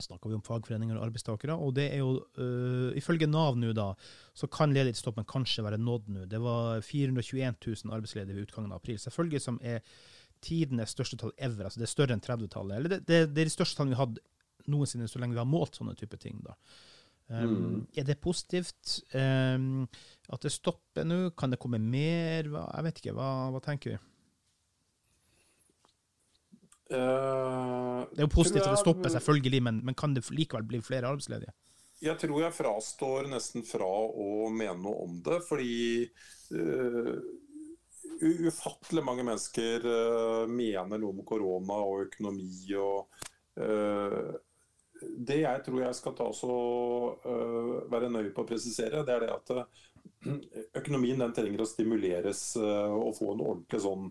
snakka 0.02 0.28
vi 0.28 0.36
om 0.36 0.42
fagforeninger 0.42 0.96
og 0.98 1.06
arbeidstakere. 1.06 1.56
Og 1.60 1.74
det 1.76 1.86
er 1.92 2.02
jo, 2.02 2.16
uh, 2.38 2.90
ifølge 2.98 3.28
Nav 3.30 3.58
nå, 3.60 3.72
da, 3.76 3.92
så 4.36 4.48
kan 4.50 4.74
ledighetsstoppen 4.74 5.26
kanskje 5.30 5.64
være 5.66 5.80
nådd 5.80 6.10
nå. 6.14 6.26
Det 6.30 6.40
var 6.42 6.82
421 6.84 7.60
000 7.60 7.94
arbeidsledige 7.94 8.36
ved 8.36 8.48
utgangen 8.48 8.72
av 8.72 8.82
april. 8.82 8.98
Selvfølgelig 9.02 9.42
som 9.44 9.60
er 9.62 9.84
tidenes 10.44 10.92
største 10.92 11.18
tall 11.20 11.32
ever. 11.38 11.68
altså 11.68 11.80
Det 11.80 11.88
er 11.88 11.94
større 11.94 12.16
enn 12.16 12.24
30-tallet. 12.24 12.78
Eller 12.78 12.96
det, 12.96 13.04
det, 13.08 13.20
det 13.34 13.44
er 13.44 13.50
de 13.50 13.54
største 13.54 13.78
tallene 13.78 13.94
vi 13.94 14.00
har 14.00 14.08
hatt 14.08 14.20
noensinne 14.72 15.08
så 15.10 15.20
lenge 15.20 15.36
vi 15.36 15.42
har 15.42 15.48
målt 15.48 15.78
sånne 15.78 15.96
type 15.98 16.18
ting. 16.20 16.40
da. 16.44 16.56
Um, 17.28 17.86
Er 17.96 18.04
det 18.04 18.18
positivt 18.20 18.98
um, 19.16 19.86
at 20.28 20.44
det 20.44 20.52
stopper 20.52 21.06
nå? 21.08 21.30
Kan 21.38 21.54
det 21.54 21.60
komme 21.62 21.80
mer? 21.80 22.50
Hva, 22.52 22.66
jeg 22.76 22.88
vet 22.88 23.00
ikke. 23.00 23.14
Hva, 23.16 23.30
hva 23.54 23.62
tenker 23.64 23.94
vi? 23.94 24.02
Eh, 26.90 28.00
Det 28.10 28.20
er 28.20 28.26
jo 28.26 28.32
positivt 28.32 28.66
at 28.66 28.74
det 28.74 28.82
stopper, 28.82 29.12
selvfølgelig, 29.14 29.62
men, 29.62 29.80
men 29.86 29.96
kan 29.98 30.14
det 30.16 30.24
likevel 30.30 30.66
bli 30.68 30.82
flere 30.84 31.08
arbeidsledige? 31.08 31.54
Jeg 32.04 32.18
tror 32.20 32.42
jeg 32.42 32.56
frastår 32.56 33.28
nesten 33.30 33.64
fra 33.64 33.86
å 33.88 34.48
mene 34.52 34.76
noe 34.82 35.04
om 35.06 35.20
det, 35.24 35.38
fordi 35.46 36.04
uh, 36.52 37.14
ufattelig 38.44 39.04
mange 39.06 39.24
mennesker 39.24 39.86
uh, 39.86 40.50
mener 40.50 41.00
noe 41.00 41.14
om 41.14 41.22
korona 41.26 41.78
og 41.86 42.08
økonomi 42.08 42.74
og 42.80 43.14
Det 43.54 45.36
jeg 45.36 45.62
tror 45.62 45.80
jeg 45.84 45.94
skal 45.94 46.14
ta 46.18 46.24
så 46.34 46.54
eh, 47.28 47.72
være 47.92 48.08
nøye 48.10 48.30
på 48.34 48.42
å 48.42 48.46
presisere, 48.48 49.02
det 49.06 49.12
er 49.14 49.22
det 49.22 49.34
at 49.34 49.52
økonomien 50.80 51.20
den 51.20 51.34
trenger 51.36 51.62
å 51.62 51.66
stimuleres 51.68 52.40
og 52.58 53.12
få 53.18 53.34
en 53.34 53.44
ordentlig 53.44 53.80
sånn 53.84 54.08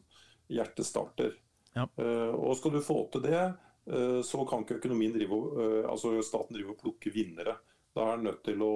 hjertestarter. 0.53 1.33
Ja. 1.73 1.87
Eh, 1.97 2.33
og 2.33 2.57
skal 2.57 2.75
du 2.75 2.81
få 2.85 2.97
til 3.13 3.23
det, 3.25 3.43
eh, 3.89 4.19
så 4.25 4.45
kan 4.49 4.63
ikke 4.63 4.79
økonomien 4.81 5.13
drive, 5.15 5.39
eh, 5.61 5.89
altså 5.89 6.15
staten 6.25 6.57
drive 6.57 6.75
og 6.75 6.81
plukke 6.81 7.13
vinnere. 7.13 7.57
Da 7.93 8.11
er 8.11 8.19
den 8.19 8.29
nødt 8.29 8.43
til 8.45 8.61
å 8.65 8.73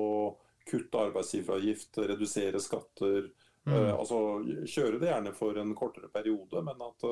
kutte 0.67 1.03
arbeidsgiveravgift, 1.07 1.97
redusere 2.09 2.59
skatter. 2.61 3.29
eh, 3.67 3.93
altså 3.93 4.41
Kjøre 4.65 4.99
det 4.99 5.09
gjerne 5.11 5.33
for 5.35 5.57
en 5.57 5.75
kortere 5.75 6.09
periode, 6.09 6.63
men 6.63 6.81
at 6.81 7.03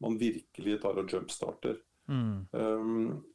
man 0.00 0.18
virkelig 0.18 0.80
tar 0.82 0.98
og 0.98 1.10
jumpstarter. 1.10 1.76
Mm. 2.08 2.48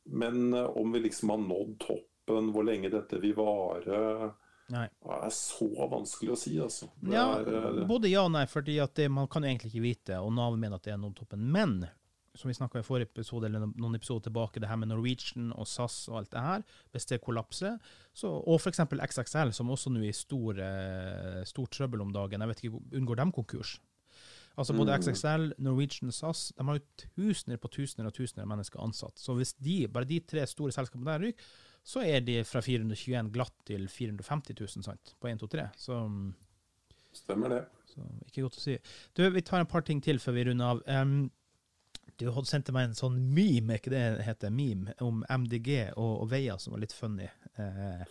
Men 0.03 0.53
om 0.53 0.91
vi 0.91 0.99
liksom 0.99 1.29
har 1.29 1.37
nådd 1.37 1.77
toppen, 1.79 2.49
hvor 2.51 2.65
lenge 2.67 2.89
dette 2.91 3.21
vil 3.21 3.37
vare, 3.37 4.33
Nei. 4.73 4.87
er 5.23 5.31
så 5.31 5.67
vanskelig 5.91 6.33
å 6.33 6.39
si, 6.39 6.57
altså. 6.59 6.89
Det 6.99 7.13
Ja, 7.13 7.39
er, 7.39 7.79
eh, 7.79 7.85
både 7.87 8.09
ja 8.11 8.25
og 8.27 8.33
nei, 8.33 8.45
for 8.51 8.61
man 9.09 9.27
kan 9.27 9.43
jo 9.43 9.49
egentlig 9.49 9.71
ikke 9.71 9.85
vite, 9.85 10.19
og 10.19 10.33
Nav 10.33 10.57
mener 10.57 10.75
at 10.75 10.83
det 10.83 10.93
er 10.93 10.97
nådd 10.97 11.15
toppen. 11.15 11.39
Men 11.39 11.87
som 12.37 12.49
vi 12.49 12.53
snakka 12.53 12.79
i 12.79 12.85
forrige 12.85 13.09
episode, 13.09 13.47
eller 13.47 13.65
noen 13.65 13.95
episoder 13.95 14.27
tilbake, 14.27 14.59
det 14.59 14.69
her 14.69 14.77
med 14.77 14.91
Norwegian 14.91 15.51
og 15.55 15.65
SAS 15.67 16.07
og 16.11 16.19
alt 16.19 16.31
det 16.31 16.43
her, 16.43 16.63
hvis 16.91 17.09
det 17.09 17.21
kollapser, 17.23 17.79
så, 18.13 18.29
og 18.29 18.59
f.eks. 18.59 18.83
XXL, 18.93 19.53
som 19.53 19.71
også 19.73 19.89
nå 19.89 20.03
er 20.03 20.11
i 20.11 20.13
stor, 20.13 20.61
stor, 21.49 21.69
trøbbel 21.73 22.01
om 22.05 22.13
dagen, 22.13 22.41
jeg 22.41 22.51
vet 22.51 22.63
ikke, 22.63 22.83
unngår 22.99 23.21
de 23.23 23.31
konkurs? 23.31 23.79
Altså 24.57 24.73
Både 24.73 24.95
XXL, 24.97 25.51
Norwegian 25.61 26.09
og 26.09 26.15
SAS 26.17 26.47
de 26.57 26.65
har 26.65 26.79
jo 26.79 27.07
tusener 27.13 27.59
på 27.61 27.69
tusener 27.69 28.07
og 28.09 28.15
tusener 28.17 28.45
av 28.45 28.49
mennesker 28.55 28.81
ansatt. 28.81 29.19
Så 29.21 29.35
hvis 29.37 29.53
de, 29.61 29.83
bare 29.87 30.09
de 30.09 30.17
tre 30.25 30.45
store 30.49 30.73
selskapene 30.73 31.05
der 31.11 31.27
ryker, 31.27 31.51
så 31.87 32.03
er 32.03 32.19
de 32.25 32.41
fra 32.43 32.59
421 32.63 33.31
glatt 33.31 33.55
til 33.69 33.87
450 33.87 34.57
000 34.59 34.85
sant? 34.89 35.13
på 35.21 35.29
1, 35.31 35.39
2, 35.39 35.47
3. 35.53 35.67
Så 35.79 35.99
mm, 36.11 36.27
Stemmer 37.15 37.53
det. 37.53 37.61
så 37.87 38.03
ikke 38.27 38.43
godt 38.43 38.59
å 38.59 38.63
si. 38.65 38.75
Du, 39.15 39.23
vi 39.31 39.43
tar 39.47 39.63
en 39.63 39.69
par 39.71 39.85
ting 39.87 40.01
til 40.03 40.19
før 40.19 40.35
vi 40.35 40.43
runder 40.49 40.73
av. 40.75 40.81
Um, 40.85 41.29
du 42.17 42.27
hadde 42.33 42.49
sendt 42.49 42.71
meg 42.73 42.89
en 42.89 42.97
sånn 42.97 43.17
meme, 43.33 43.77
ikke 43.77 43.93
det 43.93 44.03
heter? 44.25 44.51
Meme 44.53 44.95
om 45.05 45.21
MDG 45.29 45.69
og, 45.93 46.23
og 46.23 46.31
veier 46.31 46.59
som 46.59 46.73
var 46.73 46.81
litt 46.81 46.95
funny. 46.97 47.27
Eh, 47.61 48.03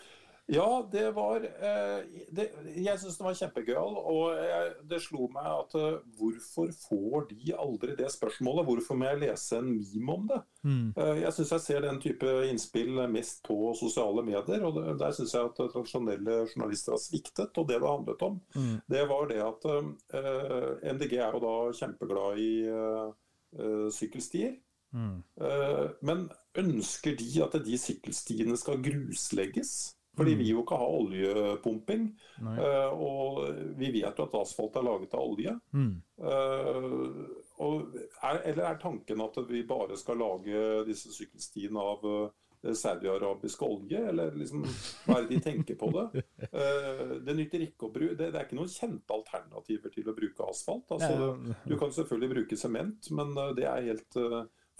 Ja, 0.49 0.88
det 0.93 1.09
var 1.17 1.43
eh, 1.43 2.05
det, 2.31 2.45
Jeg 2.79 3.00
syns 3.03 3.17
den 3.19 3.26
var 3.26 3.35
kjempegøyal. 3.35 3.97
Og 3.99 4.37
jeg, 4.38 4.75
det 4.87 5.00
slo 5.03 5.26
meg 5.35 5.47
at 5.50 5.75
eh, 5.75 5.97
hvorfor 6.21 6.69
får 6.85 7.25
de 7.33 7.55
aldri 7.59 7.97
det 7.99 8.12
spørsmålet? 8.15 8.69
Hvorfor 8.69 8.95
må 9.00 9.09
jeg 9.09 9.25
lese 9.25 9.59
en 9.59 9.73
meme 9.81 10.15
om 10.15 10.29
det? 10.31 10.38
mm, 10.62 10.93
Eh, 11.03 11.21
jeg 11.25 11.33
syns 11.35 11.50
jeg 11.57 11.61
ser 11.65 11.81
den 11.83 11.99
type 12.00 12.31
innspill 12.47 12.95
mest 13.11 13.43
på 13.49 13.73
sosiale 13.75 14.23
medier. 14.23 14.62
og 14.65 14.75
det- 14.79 14.99
Der 15.03 15.11
syns 15.19 15.35
jeg 15.35 15.45
at 15.50 15.57
tradisjonelle 15.73 16.38
journalister 16.55 16.93
har 16.93 17.03
sviktet. 17.03 17.59
Og 17.59 17.67
det 17.69 17.81
det 17.81 17.88
handlet 17.91 18.23
om, 18.23 18.41
mm, 18.55 18.81
det 18.88 19.09
var 19.09 19.26
det 19.26 19.43
at 19.43 19.65
uh, 19.67 20.79
MDG 20.95 21.19
er 21.19 21.33
jo 21.33 21.41
da 21.43 21.73
kjempeglad 21.73 22.38
i 22.38 22.69
uh, 22.71 23.91
sykkelstier. 23.91 24.57
mm. 24.95 25.23
Uh, 25.41 25.88
Men 26.03 26.29
ønsker 26.57 27.17
de 27.19 27.43
at 27.43 27.53
de 27.65 27.76
sykkelstiene 27.79 28.57
skal 28.57 28.79
gruslegges? 28.83 29.96
Fordi 30.16 30.32
vi 30.32 30.46
vil 30.46 30.54
jo 30.54 30.62
ikke 30.64 30.78
ha 30.80 30.87
oljepumping. 30.96 32.06
Eh, 32.40 32.92
Og 32.96 33.42
vi 33.76 33.90
vet 33.99 34.16
jo 34.16 34.25
at 34.25 34.38
asfalt 34.40 34.76
er 34.80 34.87
laget 34.87 35.14
av 35.14 35.20
olje. 35.26 35.52
Mm. 35.76 35.92
Uh, 36.16 37.26
Og 37.58 37.94
er, 38.23 38.40
eller 38.50 38.64
er 38.70 38.80
tanken 38.80 39.20
at 39.25 39.37
vi 39.49 39.62
bare 39.68 39.96
skal 39.96 40.18
lage 40.20 40.85
disse 40.88 41.12
sykkelstiene 41.12 41.80
av 41.80 42.02
eh, 42.11 42.73
saudi-arabisk 42.76 43.62
olje, 43.64 44.00
eller 44.11 44.35
liksom, 44.37 44.64
hva 45.06 45.16
er 45.18 45.25
det 45.25 45.37
de 45.37 45.40
tenker 45.44 45.78
på 45.80 45.88
det? 45.94 46.25
Det 47.26 47.35
nytter 47.37 47.64
ikke 47.64 47.88
å 47.88 47.92
bruke 47.94 48.16
det, 48.18 48.30
det 48.32 48.38
er 48.40 48.44
ikke 48.46 48.58
noen 48.58 48.73
kjente 48.73 49.14
alternativer 49.14 49.92
til 49.94 50.08
å 50.08 50.14
bruke 50.16 50.49
asfalt. 50.50 50.92
Altså, 50.96 51.56
du 51.64 51.75
kan 51.80 51.92
selvfølgelig 51.92 52.32
bruke 52.35 52.58
sement, 52.61 53.08
men 53.16 53.32
det 53.56 53.66
er 53.68 53.88
helt 53.88 54.18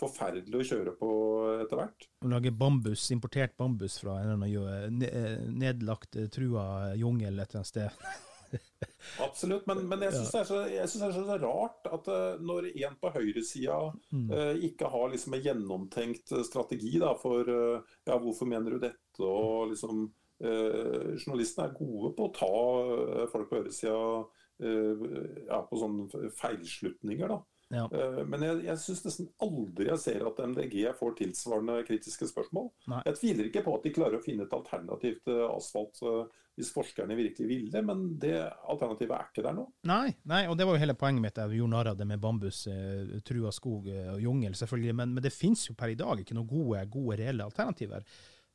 forferdelig 0.01 0.61
å 0.61 0.67
kjøre 0.71 0.93
på 0.99 1.11
etter 1.63 1.79
hvert. 1.81 2.07
Å 2.25 2.31
lage 2.35 2.51
bambus, 2.53 3.07
importert 3.15 3.57
bambus 3.57 3.99
fra 4.03 4.19
en 4.21 4.35
eller 4.35 4.47
annen 4.47 5.03
eh, 5.09 5.37
nedlagt, 5.49 6.17
eh, 6.21 6.27
trua 6.33 6.95
jungel 7.01 7.39
et 7.41 7.49
eller 7.55 7.63
annet 7.63 7.71
sted. 7.73 7.91
Absolutt, 9.25 9.65
men, 9.67 9.81
men 9.91 10.05
jeg 10.07 10.13
syns 10.15 10.31
det, 10.33 10.41
er 10.41 10.47
så- 10.49 10.67
det 10.69 11.09
er 11.09 11.15
så 11.17 11.39
rart 11.43 11.89
at 11.93 12.09
eh, 12.13 12.37
når 12.45 12.69
en 12.77 12.97
på 13.01 13.11
høyresida 13.15 13.79
Mm. 14.13 14.31
ikke 14.69 14.89
har 14.91 15.11
liksom 15.11 15.35
en 15.35 15.43
gjennomtenkt 15.43 16.33
strategi 16.47 16.99
da, 17.03 17.15
for 17.19 17.45
ja, 17.49 18.17
hvorfor 18.19 18.47
mener 18.49 18.71
du 18.77 18.79
dette, 18.79 19.21
og 19.21 19.71
liksom 19.73 20.07
eh, 20.41 21.17
Journalistene 21.17 21.69
er 21.71 21.75
gode 21.79 22.15
på 22.17 22.29
å 22.29 22.35
ta 22.37 23.27
folk 23.33 23.49
på 23.51 23.61
høyresida 23.61 23.99
eh, 24.61 25.45
ja, 25.49 25.61
på 25.69 25.81
sånne 25.81 26.31
feilslutninger, 26.39 27.29
da. 27.35 27.41
Ja. 27.75 27.89
Eh, 27.91 28.23
Men 28.31 28.45
jeg, 28.47 28.63
jeg 28.69 28.79
syns 28.83 29.05
nesten 29.07 29.29
aldri 29.43 29.89
jeg 29.89 30.03
ser 30.03 30.25
at 30.29 30.39
MDG 30.39 30.77
får 30.99 31.17
tilsvarende 31.19 31.81
kritiske 31.87 32.29
spørsmål. 32.31 32.71
Nei. 32.93 33.03
Jeg 33.09 33.19
tviler 33.21 33.49
ikke 33.51 33.65
på 33.67 33.77
at 33.79 33.87
de 33.87 33.95
klarer 33.97 34.19
å 34.19 34.25
finne 34.25 34.47
et 34.47 34.55
alternativ 34.55 35.19
til 35.27 35.41
asfalt 35.49 36.03
eh, 36.07 36.27
hvis 36.57 36.71
forskerne 36.73 37.17
virkelig 37.19 37.47
ville, 37.51 37.81
men 37.85 38.05
det 38.21 38.37
alternativet 38.71 39.13
er 39.13 39.27
ikke 39.29 39.43
der 39.45 39.57
nå. 39.59 39.67
Nei, 39.91 40.15
nei, 40.25 40.47
og 40.49 40.57
det 40.57 40.65
var 40.65 40.77
jo 40.77 40.81
hele 40.81 40.97
poenget 40.97 41.25
mitt. 41.27 41.41
Jeg 41.43 41.59
gjorde 41.59 41.75
narr 41.75 41.91
av 41.91 41.99
det 41.99 42.07
med 42.09 42.23
bambus, 42.23 42.63
eh, 42.73 43.19
trua 43.29 43.53
skog 43.53 43.91
eh, 43.93 44.15
og 44.15 44.23
jungel, 44.25 44.57
selvfølgelig. 44.57 44.95
Men, 45.03 45.13
men 45.19 45.27
det 45.27 45.35
finnes 45.37 45.67
jo 45.69 45.77
per 45.77 45.93
i 45.93 45.99
dag 46.01 46.23
ikke 46.23 46.39
noen 46.39 46.49
gode, 46.49 46.87
gode 46.95 47.19
reelle 47.21 47.45
alternativer. 47.45 48.07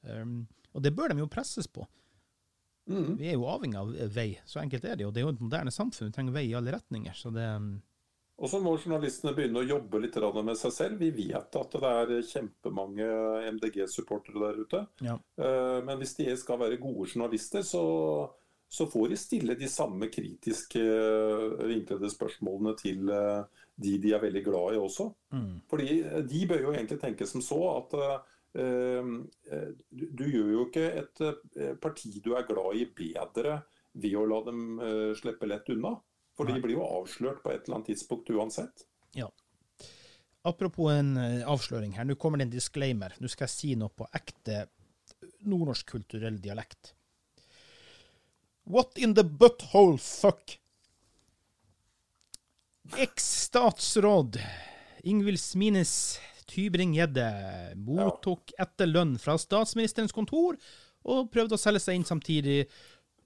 Um, 0.02 0.40
og 0.74 0.82
det 0.82 0.96
bør 0.98 1.14
de 1.14 1.22
jo 1.22 1.30
presses 1.30 1.70
på. 1.70 1.86
Mm. 2.90 3.20
Vi 3.20 3.30
er 3.30 3.38
jo 3.38 3.46
avhengig 3.52 3.78
av 3.78 3.94
vei, 4.16 4.32
så 4.50 4.64
enkelt 4.64 4.88
er 4.88 4.98
det 4.98 5.06
jo. 5.06 5.12
Det 5.14 5.22
er 5.22 5.28
jo 5.28 5.36
et 5.36 5.44
moderne 5.46 5.74
samfunn, 5.74 6.10
vi 6.10 6.16
trenger 6.16 6.36
vei 6.40 6.48
i 6.50 6.56
alle 6.58 6.74
retninger. 6.74 7.14
Så 7.14 7.30
det 7.36 7.46
Og 8.42 8.50
så 8.50 8.58
må 8.62 8.74
journalistene 8.74 9.36
begynne 9.38 9.62
å 9.62 9.70
jobbe 9.70 10.00
litt 10.02 10.18
med 10.42 10.58
seg 10.58 10.74
selv. 10.74 11.02
Vi 11.02 11.12
vet 11.14 11.58
at 11.60 11.76
det 11.78 11.90
er 11.90 12.14
kjempemange 12.26 13.10
MDG-supportere 13.54 14.42
der 14.42 14.62
ute. 14.64 14.86
Ja. 15.06 15.18
Eh, 15.38 15.80
Men 15.86 16.02
hvis 16.02 16.16
de 16.18 16.26
skal 16.38 16.60
være 16.60 16.82
gode 16.82 17.06
journalister, 17.12 17.62
så, 17.62 17.84
så 18.66 18.88
får 18.90 19.12
de 19.12 19.20
stille 19.20 19.58
de 19.60 19.70
samme 19.70 20.10
kritiske 20.10 20.82
eh, 20.82 21.66
vinklede 21.70 22.10
spørsmålene 22.10 22.74
til 22.82 23.14
eh, 23.14 23.62
de 23.82 23.98
de 24.02 24.14
er 24.16 24.26
veldig 24.26 24.44
glad 24.46 24.76
i 24.76 24.82
også. 24.82 25.10
Mm. 25.38 25.56
Fordi 25.70 26.02
de 26.34 26.46
bør 26.50 26.66
jo 26.66 26.74
egentlig 26.74 27.02
tenke 27.02 27.30
som 27.30 27.46
så 27.46 27.62
at 27.76 27.98
eh, 28.58 29.12
du, 29.92 30.24
gjør 30.26 30.54
jo 30.56 30.66
ikke 30.66 30.88
et 31.04 31.22
parti 31.82 32.18
du 32.24 32.34
er 32.34 32.50
glad 32.50 32.82
i 32.82 32.90
bedre 32.90 33.62
ved 34.02 34.16
å 34.16 34.26
la 34.26 34.40
dem 34.48 34.66
slippe 35.20 35.48
lett 35.52 35.70
unna. 35.72 35.98
For 36.42 36.50
de 36.50 36.62
blir 36.64 36.80
jo 36.80 36.86
avslørt 36.86 37.44
på 37.44 37.52
et 37.54 37.68
eller 37.68 37.78
annet 37.78 37.92
tidspunkt 37.92 38.30
uansett. 38.34 38.86
Ja. 39.14 39.28
Apropos 40.42 40.90
en 40.90 41.14
eh, 41.22 41.44
avsløring 41.46 41.94
her, 41.94 42.08
nå 42.10 42.16
kommer 42.18 42.42
det 42.42 42.48
en 42.48 42.56
disclaimer. 42.56 43.14
Nå 43.22 43.30
skal 43.30 43.46
jeg 43.46 43.54
si 43.54 43.76
noe 43.78 43.94
på 43.94 44.08
ekte 44.18 44.64
nordnorsk 45.46 45.94
kulturell 45.94 46.40
dialekt. 46.42 46.96
What 48.66 48.98
in 48.98 49.14
the 49.14 49.24
butthole 49.26 50.00
fuck? 50.02 50.58
Eks-statsråd 52.98 54.40
Ingvild 55.06 55.40
Smines 55.40 55.94
Tybring-Gjedde 56.50 57.28
mottok 57.86 58.54
etter 58.60 58.90
lønn 58.90 59.16
fra 59.22 59.38
statsministerens 59.40 60.14
kontor 60.16 60.58
og 61.08 61.30
prøvde 61.34 61.58
å 61.58 61.62
selge 61.62 61.82
seg 61.82 61.98
inn 61.98 62.08
samtidig 62.08 62.66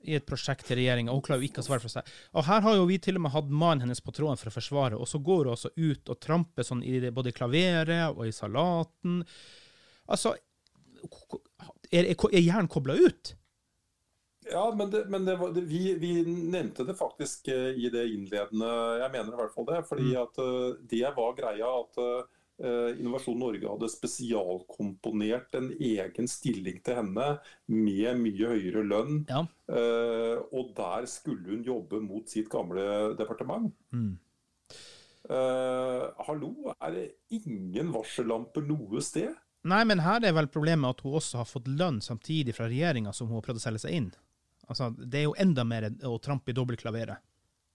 i 0.05 0.15
et 0.17 0.25
prosjekt 0.27 0.65
til 0.69 0.77
regjeringa. 0.79 1.11
Hun 1.15 1.21
klarer 1.25 1.41
jo 1.43 1.49
ikke 1.49 1.63
å 1.63 1.67
svare 1.67 1.83
for 1.83 1.91
seg. 1.93 2.07
Og 2.37 2.45
her 2.47 2.61
har 2.65 2.75
jo 2.79 2.85
vi 2.89 2.97
til 3.01 3.17
og 3.19 3.25
med 3.25 3.33
hatt 3.35 3.49
mannen 3.49 3.85
hennes 3.85 4.01
på 4.05 4.13
tråden 4.15 4.37
for 4.41 4.51
å 4.51 4.55
forsvare, 4.55 4.99
og 4.99 5.07
så 5.09 5.19
går 5.23 5.45
hun 5.49 5.53
også 5.55 5.71
ut 5.75 6.11
og 6.13 6.19
tramper 6.23 6.63
sånn 6.67 6.83
i 6.85 6.99
det- 6.99 7.13
både 7.13 7.29
i 7.33 7.37
klaveret 7.37 8.15
og 8.17 8.25
i 8.27 8.31
salaten. 8.35 9.23
Altså 10.09 10.35
Er, 11.93 12.03
er, 12.09 12.15
er 12.33 12.41
hjernen 12.41 12.67
kobla 12.67 12.95
ut? 12.97 13.35
Ja, 14.51 14.67
men, 14.77 14.89
det, 14.93 15.05
men 15.09 15.25
det 15.25 15.35
var, 15.39 15.51
det, 15.53 15.61
vi, 15.69 15.93
vi 16.01 16.09
nevnte 16.25 16.83
det 16.85 16.93
faktisk 16.97 17.47
eh, 17.49 17.73
i 17.81 17.89
det 17.89 18.03
innledende 18.13 18.67
Jeg 19.01 19.11
mener 19.13 19.33
i 19.33 19.39
hvert 19.39 19.53
fall 19.55 19.65
det. 19.69 19.79
fordi 19.89 20.11
at 20.21 20.37
eh, 20.41 20.75
det 20.91 21.01
var 21.15 21.33
greia 21.37 21.69
at 21.79 21.97
eh, 22.01 22.27
Innovasjon 22.59 23.39
Norge 23.41 23.67
hadde 23.67 23.89
spesialkomponert 23.91 25.57
en 25.59 25.71
egen 25.75 26.29
stilling 26.31 26.77
til 26.85 26.99
henne 27.01 27.25
med 27.67 28.21
mye 28.21 28.51
høyere 28.53 28.83
lønn. 28.87 29.25
Ja. 29.27 29.41
eh, 29.67 30.39
og 30.55 30.71
der 30.77 31.09
skulle 31.11 31.51
hun 31.51 31.65
jobbe 31.67 31.99
mot 32.03 32.31
sitt 32.31 32.47
gamle 32.53 33.15
departement. 33.19 33.73
Mm. 33.91 34.13
Uh, 35.25 36.11
hallo, 36.27 36.51
er 36.77 36.91
det 36.93 37.05
ingen 37.33 37.89
varsellamper 37.89 38.61
noe 38.61 39.01
sted? 39.01 39.33
Nei, 39.65 39.81
men 39.89 40.03
her 40.05 40.21
er 40.21 40.35
vel 40.37 40.47
problemet 40.53 40.93
at 40.93 41.01
hun 41.01 41.15
også 41.17 41.39
har 41.41 41.47
fått 41.49 41.69
lønn 41.71 41.97
samtidig 42.05 42.53
fra 42.53 42.67
regjeringa 42.69 43.13
som 43.15 43.31
hun 43.31 43.39
har 43.39 43.47
prøvd 43.47 43.57
å 43.57 43.63
selge 43.63 43.81
seg 43.87 43.95
inn. 43.97 44.11
Altså, 44.69 44.91
Det 44.93 45.23
er 45.23 45.25
jo 45.25 45.37
enda 45.41 45.65
mer 45.65 45.89
å 46.05 46.19
trampe 46.21 46.53
i 46.53 46.57
dobbeltklaveret. 46.57 47.23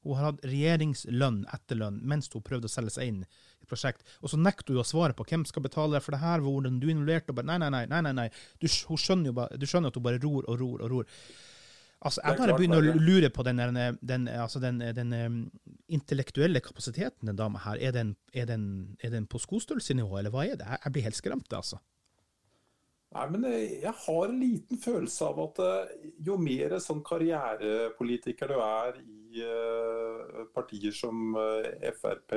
Hun 0.03 0.17
har 0.17 0.31
hatt 0.31 0.45
regjeringslønn, 0.49 1.43
etterlønn, 1.53 2.01
mens 2.09 2.31
hun 2.33 2.43
prøvde 2.47 2.71
å 2.71 2.73
selge 2.73 2.95
seg 2.95 3.11
inn 3.11 3.19
i 3.27 3.27
et 3.61 3.69
prosjekt. 3.69 4.01
Og 4.25 4.33
så 4.33 4.39
nekter 4.41 4.73
hun 4.73 4.81
å 4.81 4.89
svare 4.89 5.13
på 5.17 5.27
hvem 5.29 5.45
skal 5.49 5.63
betale 5.67 6.01
for 6.01 6.17
det 6.17 6.23
her, 6.23 6.41
hvordan 6.41 6.79
du 6.81 6.87
er 6.89 6.95
involvert. 6.95 7.29
og 7.29 7.37
bare, 7.37 7.51
Nei, 7.53 7.59
nei, 7.61 7.85
nei. 7.85 8.01
nei, 8.09 8.13
nei. 8.17 8.29
Du, 8.61 8.67
hun 8.89 8.97
skjønner 9.01 9.33
jo 9.33 9.37
bare, 9.43 9.61
du 9.61 9.67
skjønner 9.69 9.93
at 9.93 9.99
hun 10.01 10.07
bare 10.09 10.23
ror 10.23 10.49
og 10.49 10.61
ror 10.63 10.85
og 10.87 10.91
ror. 10.95 11.11
Altså, 12.01 12.23
Jeg 12.25 12.39
bare 12.41 12.55
begynner 12.57 12.81
er 12.81 12.95
å 12.97 13.01
lure 13.05 13.29
på 13.29 13.45
den, 13.45 13.59
den, 13.61 13.99
den, 14.01 14.23
altså 14.41 14.57
den, 14.63 14.79
den 14.97 15.11
um, 15.13 15.35
intellektuelle 15.93 16.63
kapasiteten 16.65 17.29
den 17.29 17.37
dama 17.37 17.61
her. 17.67 17.77
Er 17.77 17.93
den, 17.93 18.15
er 18.33 18.47
den, 18.49 18.97
er 19.05 19.13
den 19.13 19.27
på 19.29 19.37
skostørrelsenivå, 19.43 20.17
eller 20.17 20.33
hva 20.33 20.47
er 20.49 20.57
det? 20.57 20.65
Jeg- 20.81 20.93
blir 20.97 21.05
helt 21.11 21.19
skremt, 21.21 21.53
altså. 21.53 21.77
Nei, 23.13 23.27
men 23.35 23.45
jeg, 23.51 23.83
jeg 23.83 23.93
har 24.07 24.29
en 24.31 24.41
liten 24.41 24.79
følelse 24.81 25.29
av 25.29 25.39
at 25.45 25.61
eh, 25.67 26.11
jo 26.25 26.39
mer 26.41 26.79
sånn 26.81 27.03
karrierepolitiker 27.05 28.49
du 28.49 28.61
er 28.63 29.01
i 29.03 29.20
eh, 29.39 30.45
partier 30.55 30.95
som 30.97 31.35
eh, 31.39 31.91
Frp, 31.95 32.37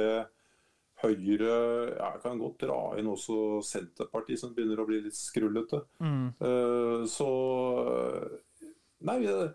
Høyre 1.04 1.56
ja, 1.98 2.14
Jeg 2.14 2.22
kan 2.24 2.40
godt 2.40 2.62
dra 2.64 2.78
inn 3.02 3.10
også 3.12 3.60
Senterpartiet, 3.66 4.40
som 4.40 4.54
begynner 4.56 4.80
å 4.80 4.88
bli 4.88 5.02
litt 5.04 5.18
skrullete. 5.18 5.82
Mm. 6.00 6.30
så 7.10 7.32
Nei, 9.04 9.26
eh, 9.28 9.50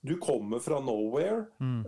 du 0.00 0.16
kommer 0.18 0.58
fra 0.58 0.80
nowhere. 0.80 1.46
Mm. 1.60 1.84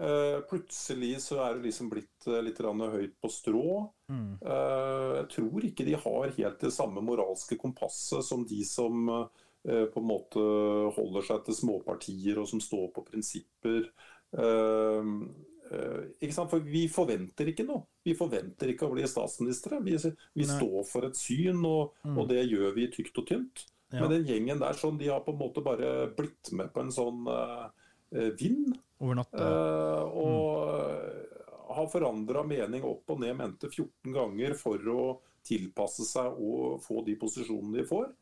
plutselig 0.51 1.21
så 1.23 1.39
er 1.47 1.57
du 1.57 1.67
liksom 1.67 1.89
blitt 1.93 2.27
eh, 2.27 2.43
litt 2.45 2.61
høyt 2.61 3.15
på 3.21 3.29
strå. 3.29 3.89
Mm. 4.13 4.37
jeg 4.43 5.29
tror 5.33 5.65
ikke 5.65 5.87
de 5.89 5.95
har 5.97 6.35
helt 6.37 6.61
det 6.61 6.73
samme 6.73 7.01
moralske 7.01 7.57
kompasset 7.57 8.25
som 8.25 8.45
de 8.45 8.61
som 8.65 9.09
eh, 9.09 9.87
på 9.89 10.01
en 10.01 10.09
måte 10.09 10.43
holder 10.99 11.25
seg 11.25 11.47
til 11.47 11.57
småpartier 11.57 12.43
og 12.43 12.49
som 12.49 12.61
står 12.61 12.91
på 12.93 13.07
prinsipper. 13.09 13.89
Eh, 14.33 15.11
eh, 15.73 16.01
ikke 16.21 16.37
sant? 16.37 16.53
For 16.53 16.65
vi 16.65 16.87
forventer 16.93 17.53
ikke 17.53 17.67
noe. 17.69 17.87
Vi 18.05 18.17
forventer 18.19 18.73
ikke 18.73 18.89
å 18.89 18.95
bli 18.95 19.07
statsministre. 19.09 19.83
Vi, 19.85 19.99
vi 20.39 20.49
står 20.49 20.81
for 20.89 21.09
et 21.09 21.19
syn, 21.19 21.63
og, 21.69 21.99
og 22.09 22.25
det 22.33 22.47
gjør 22.47 22.75
vi 22.79 22.91
tykt 22.95 23.23
og 23.23 23.29
tynt. 23.31 23.67
Men 23.93 24.09
den 24.09 24.25
gjengen 24.25 24.61
der, 24.63 24.77
sånn, 24.79 24.97
de 25.01 25.11
har 25.13 25.21
på 25.25 25.35
en 25.35 25.41
måte 25.43 25.65
bare 25.65 26.09
blitt 26.17 26.49
med 26.57 26.73
på 26.73 26.81
en 26.81 26.93
sånn 26.95 27.27
eh, 27.29 27.67
eh, 28.17 28.31
vind. 28.41 28.73
Over 29.03 29.19
natta. 29.19 29.43
Uh, 29.43 30.03
og 30.23 30.39
mm. 30.71 31.43
har 31.77 31.91
forandra 31.93 32.45
mening 32.47 32.87
opp 32.87 33.13
og 33.13 33.21
ned 33.21 33.37
mente 33.37 33.69
14 33.69 34.15
ganger 34.15 34.57
for 34.57 34.93
å 34.93 35.05
tilpasse 35.47 36.07
seg 36.07 36.39
og 36.39 36.83
få 36.85 37.03
de 37.07 37.17
posisjonene 37.19 37.81
de 37.81 37.87
får. 37.89 38.13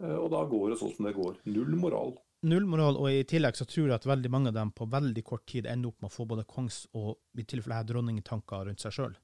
Eh, 0.00 0.16
og 0.16 0.28
da 0.32 0.42
går 0.48 0.72
det 0.72 0.80
sånn 0.80 0.92
som 0.96 1.08
det 1.08 1.16
går. 1.16 1.40
Null 1.48 1.76
moral. 1.80 2.14
Null 2.42 2.64
moral, 2.64 2.96
og 2.96 3.12
i 3.12 3.24
tillegg 3.28 3.58
så 3.58 3.66
tror 3.68 3.90
jeg 3.90 3.98
at 3.98 4.06
veldig 4.08 4.30
mange 4.32 4.48
av 4.48 4.56
dem 4.56 4.70
på 4.72 4.86
veldig 4.88 5.24
kort 5.28 5.44
tid 5.50 5.66
ender 5.68 5.90
opp 5.90 6.00
med 6.00 6.08
å 6.08 6.14
få 6.14 6.24
både 6.28 6.46
kongs- 6.48 6.86
og 6.96 7.18
i 7.36 7.44
tilfelle 7.44 7.76
her 7.76 7.88
dronningtanker 7.90 8.64
rundt 8.70 8.80
seg 8.80 8.96
sjøl. 8.96 9.18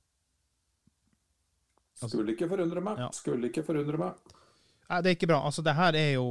Skulle 1.97 2.35
ikke 2.35 2.49
forundre 2.51 2.83
meg. 2.85 3.01
Ja. 3.01 3.09
Skulle 3.17 3.49
ikke 3.49 3.65
forundre 3.65 4.01
meg. 4.03 4.35
Nei, 4.87 5.01
det 5.01 5.11
er 5.11 5.17
ikke 5.17 5.31
bra. 5.31 5.41
Altså, 5.49 5.65
det 5.65 5.75
her 5.79 5.97
er 5.99 6.11
jo 6.19 6.27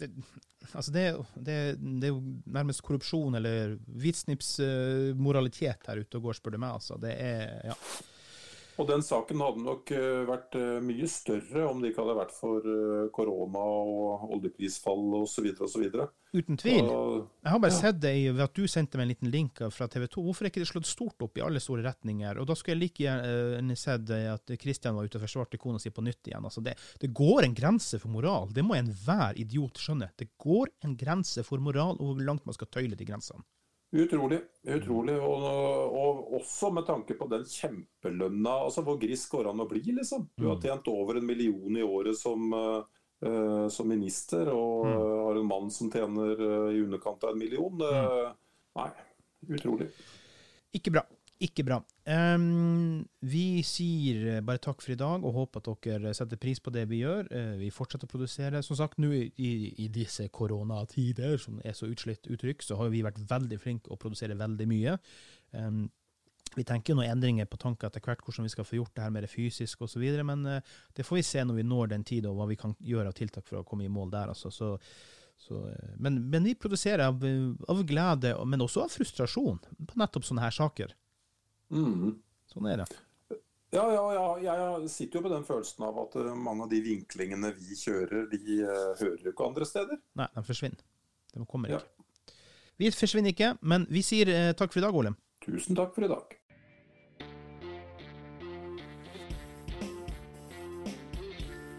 det, 0.00 0.10
altså 0.72 0.92
det, 0.92 1.04
det, 1.38 1.56
det 1.78 2.08
er 2.08 2.12
jo 2.12 2.18
nærmest 2.58 2.82
korrupsjon 2.84 3.38
eller 3.38 3.76
hvitsnipsmoralitet 4.02 5.86
uh, 5.86 5.92
her 5.92 6.02
ute 6.02 6.18
og 6.18 6.26
går, 6.26 6.40
spør 6.40 6.56
du 6.56 6.60
meg. 6.64 6.74
Altså. 6.80 6.98
Det 7.00 7.14
er 7.14 7.70
Ja. 7.70 7.78
Og 8.78 8.84
den 8.90 9.00
saken 9.00 9.40
hadde 9.40 9.62
nok 9.64 9.90
eh, 9.96 10.24
vært 10.28 10.56
eh, 10.58 10.80
mye 10.84 11.06
større 11.08 11.62
om 11.70 11.78
det 11.80 11.90
ikke 11.94 12.02
hadde 12.04 12.16
vært 12.18 12.34
for 12.36 12.66
eh, 12.68 13.06
korona 13.16 13.62
og 13.62 14.26
oljeprisfall 14.36 15.14
osv. 15.22 15.46
osv. 15.64 15.86
Uten 16.36 16.58
tvil. 16.60 16.84
Og- 16.92 17.22
Jeg 17.42 17.52
har 17.54 17.62
bare 17.62 17.72
sett 17.72 18.00
det 18.02 18.12
i, 18.20 18.26
at 18.28 18.52
du 18.58 18.66
sendte 18.68 18.98
meg 19.00 19.06
en 19.06 19.12
liten 19.14 19.30
link 19.32 19.62
fra 19.72 19.88
TV 19.88 20.04
2. 20.12 20.22
Hvorfor 20.26 20.44
er 20.44 20.50
ikke 20.52 20.60
det 20.60 20.68
slått 20.68 20.90
stort 20.90 21.24
opp 21.24 21.38
i 21.40 21.44
alle 21.46 21.62
store 21.64 21.86
retninger? 21.86 22.36
Og 22.42 22.46
da 22.50 22.54
skulle 22.58 22.76
jeg 22.76 22.82
like 22.84 23.06
gjerne 23.06 23.76
sett 23.80 24.10
at 24.10 24.52
Kristian 24.60 24.94
var 24.98 25.08
ute 25.08 25.16
og 25.16 25.24
forsvarte 25.24 25.58
kona 25.62 25.80
si 25.80 25.88
på 25.90 26.04
nytt 26.04 26.28
igjen. 26.28 26.44
Altså 26.44 26.60
det, 26.62 26.76
det 27.00 27.14
går 27.16 27.44
en 27.48 27.56
grense 27.56 27.98
for 28.02 28.12
moral. 28.12 28.50
Det 28.52 28.64
må 28.66 28.76
enhver 28.76 29.40
idiot 29.40 29.80
skjønne. 29.80 30.10
Det 30.20 30.34
går 30.36 30.68
en 30.84 30.96
grense 31.00 31.42
for 31.48 31.58
moral, 31.64 31.96
og 31.96 32.12
hvor 32.12 32.26
langt 32.28 32.44
man 32.44 32.52
skal 32.58 32.68
tøyle 32.68 32.96
de 32.98 33.08
grensene. 33.08 33.40
Utrolig. 33.94 34.40
utrolig, 34.66 35.14
og, 35.22 35.44
og 35.94 36.32
også 36.40 36.72
med 36.74 36.86
tanke 36.88 37.14
på 37.14 37.28
den 37.30 37.44
kjempelønna. 37.46 38.54
altså 38.66 38.82
Hvor 38.82 38.98
grisk 39.00 39.36
går 39.36 39.50
an 39.52 39.62
å 39.62 39.68
bli, 39.70 39.82
liksom? 39.94 40.26
Du 40.36 40.48
har 40.50 40.60
tjent 40.60 40.90
over 40.90 41.20
en 41.20 41.26
million 41.26 41.78
i 41.78 41.84
året 41.86 42.18
som, 42.18 42.50
uh, 42.52 43.68
som 43.72 43.88
minister, 43.88 44.50
og 44.52 44.90
eh, 44.90 45.14
har 45.28 45.38
en 45.38 45.48
mann 45.48 45.70
som 45.72 45.92
tjener 45.92 46.42
uh, 46.42 46.74
i 46.74 46.82
underkant 46.82 47.24
av 47.24 47.36
en 47.36 47.40
million. 47.40 47.86
Uh, 47.86 48.34
Nei, 48.76 48.90
utrolig. 49.54 49.88
Ikke 50.76 50.92
bra. 50.98 51.06
Ikke 51.44 51.66
bra. 51.68 51.76
Um, 52.08 53.02
vi 53.28 53.60
sier 53.66 54.40
bare 54.46 54.60
takk 54.62 54.80
for 54.80 54.94
i 54.94 54.96
dag, 54.96 55.20
og 55.20 55.34
håper 55.36 55.60
at 55.60 55.84
dere 55.84 56.14
setter 56.16 56.38
pris 56.40 56.62
på 56.64 56.72
det 56.72 56.86
vi 56.88 57.02
gjør. 57.02 57.28
Uh, 57.28 57.58
vi 57.60 57.68
fortsetter 57.74 58.08
å 58.08 58.12
produsere. 58.14 58.62
Som 58.64 58.78
sagt, 58.78 58.96
nå 59.02 59.10
i, 59.12 59.50
i 59.84 59.90
disse 59.92 60.24
koronatider, 60.32 61.36
som 61.42 61.60
er 61.60 61.76
så 61.76 61.90
utslitt 61.92 62.30
uttrykk, 62.32 62.64
så 62.64 62.80
har 62.80 62.88
vi 62.94 63.04
vært 63.04 63.20
veldig 63.28 63.60
flinke 63.60 63.92
og 63.92 64.00
produsere 64.00 64.38
veldig 64.40 64.68
mye. 64.70 64.96
Um, 65.52 65.84
vi 66.56 66.64
tenker 66.64 66.94
jo 66.94 67.02
noen 67.02 67.12
endringer 67.12 67.48
på 67.52 67.60
tanker 67.60 67.90
etter 67.90 68.00
hvert, 68.00 68.24
hvordan 68.24 68.48
vi 68.48 68.56
skal 68.56 68.64
få 68.64 68.80
gjort 68.80 68.96
det 68.96 69.04
her 69.04 69.12
mer 69.12 69.28
fysisk 69.28 69.84
osv., 69.84 70.08
men 70.24 70.48
uh, 70.48 70.76
det 70.96 71.04
får 71.04 71.20
vi 71.20 71.28
se 71.34 71.44
når 71.44 71.60
vi 71.60 71.68
når 71.68 71.92
den 71.92 72.08
tida, 72.14 72.32
og 72.32 72.40
hva 72.40 72.48
vi 72.48 72.56
kan 72.64 72.72
gjøre 72.80 73.12
av 73.12 73.18
tiltak 73.18 73.44
for 73.44 73.60
å 73.60 73.66
komme 73.68 73.84
i 73.84 73.92
mål 73.92 74.14
der. 74.16 74.32
Altså. 74.32 74.48
Så, 74.48 74.72
så, 75.36 75.66
eh, 75.68 75.96
men, 76.00 76.22
men 76.32 76.48
vi 76.48 76.56
produserer 76.56 77.10
av, 77.10 77.20
av 77.68 77.84
glede, 77.84 78.32
men 78.48 78.64
også 78.64 78.86
av 78.86 78.94
frustrasjon 78.96 79.60
på 79.84 80.00
nettopp 80.00 80.24
sånne 80.24 80.48
her 80.48 80.56
saker. 80.64 80.96
Mhm. 81.70 82.14
Sånn 82.52 82.68
er 82.70 82.82
det. 82.84 82.86
Ja, 83.74 83.82
ja, 83.90 84.02
ja, 84.40 84.54
jeg 84.78 84.90
sitter 84.90 85.18
jo 85.18 85.22
med 85.26 85.32
den 85.34 85.44
følelsen 85.44 85.84
av 85.84 85.98
at 86.04 86.14
eh, 86.16 86.34
mange 86.38 86.64
av 86.64 86.70
de 86.70 86.78
vinklingene 86.80 87.50
vi 87.58 87.74
kjører, 87.76 88.28
de 88.30 88.60
eh, 88.62 88.92
hører 89.00 89.24
jo 89.26 89.32
ikke 89.34 89.48
andre 89.48 89.66
steder. 89.68 89.98
Nei, 90.16 90.28
de 90.36 90.44
forsvinner. 90.46 90.84
De 91.34 91.44
kommer 91.50 91.74
Ja. 91.74 91.80
Vi 92.78 92.90
forsvinner 92.92 93.32
ikke, 93.32 93.54
men 93.62 93.86
vi 93.90 94.02
sier 94.04 94.28
eh, 94.28 94.52
takk 94.52 94.72
for 94.72 94.80
i 94.80 94.84
dag, 94.86 94.94
Ole. 94.94 95.14
Tusen 95.44 95.76
takk 95.76 95.94
for 95.96 96.04
i 96.04 96.10
dag. 96.12 96.36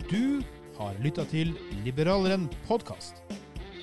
Du 0.10 0.42
har 0.78 0.96
lytta 1.04 1.26
til 1.32 1.56
Liberaleren 1.86 2.48
podkast. 2.68 3.24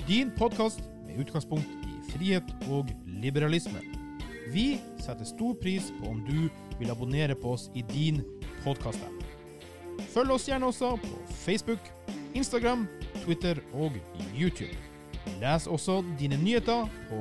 Din 0.09 0.31
podkast 0.39 0.81
med 1.07 1.21
utgangspunkt 1.25 1.69
i 1.85 2.13
frihet 2.13 2.55
og 2.71 2.91
liberalisme. 3.07 3.94
Vi 4.53 4.81
setter 5.01 5.25
stor 5.25 5.55
pris 5.55 5.93
på 6.01 6.11
om 6.11 6.25
du 6.25 6.49
vil 6.79 6.91
abonnere 6.91 7.35
på 7.35 7.53
oss 7.57 7.71
i 7.75 7.85
din 7.89 8.23
podkast-app. 8.65 9.25
Følg 10.15 10.35
oss 10.35 10.49
gjerne 10.49 10.67
også 10.67 10.97
på 11.03 11.13
Facebook, 11.45 11.81
Instagram, 12.35 12.87
Twitter 13.25 13.61
og 13.73 13.93
YouTube. 14.37 14.77
Les 15.41 15.67
også 15.67 16.03
dine 16.19 16.37
nyheter 16.37 16.89
på. 17.09 17.21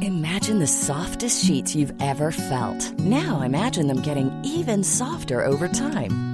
Imagine 0.00 0.58
the 0.58 0.66
softest 0.66 1.44
sheets 1.44 1.74
you've 1.74 2.02
ever 2.02 2.30
felt. 2.30 2.98
Now 3.00 3.40
imagine 3.42 3.86
them 3.86 4.02
getting 4.02 4.30
even 4.44 4.84
softer 4.84 5.44
over 5.44 5.68
time. 5.68 6.33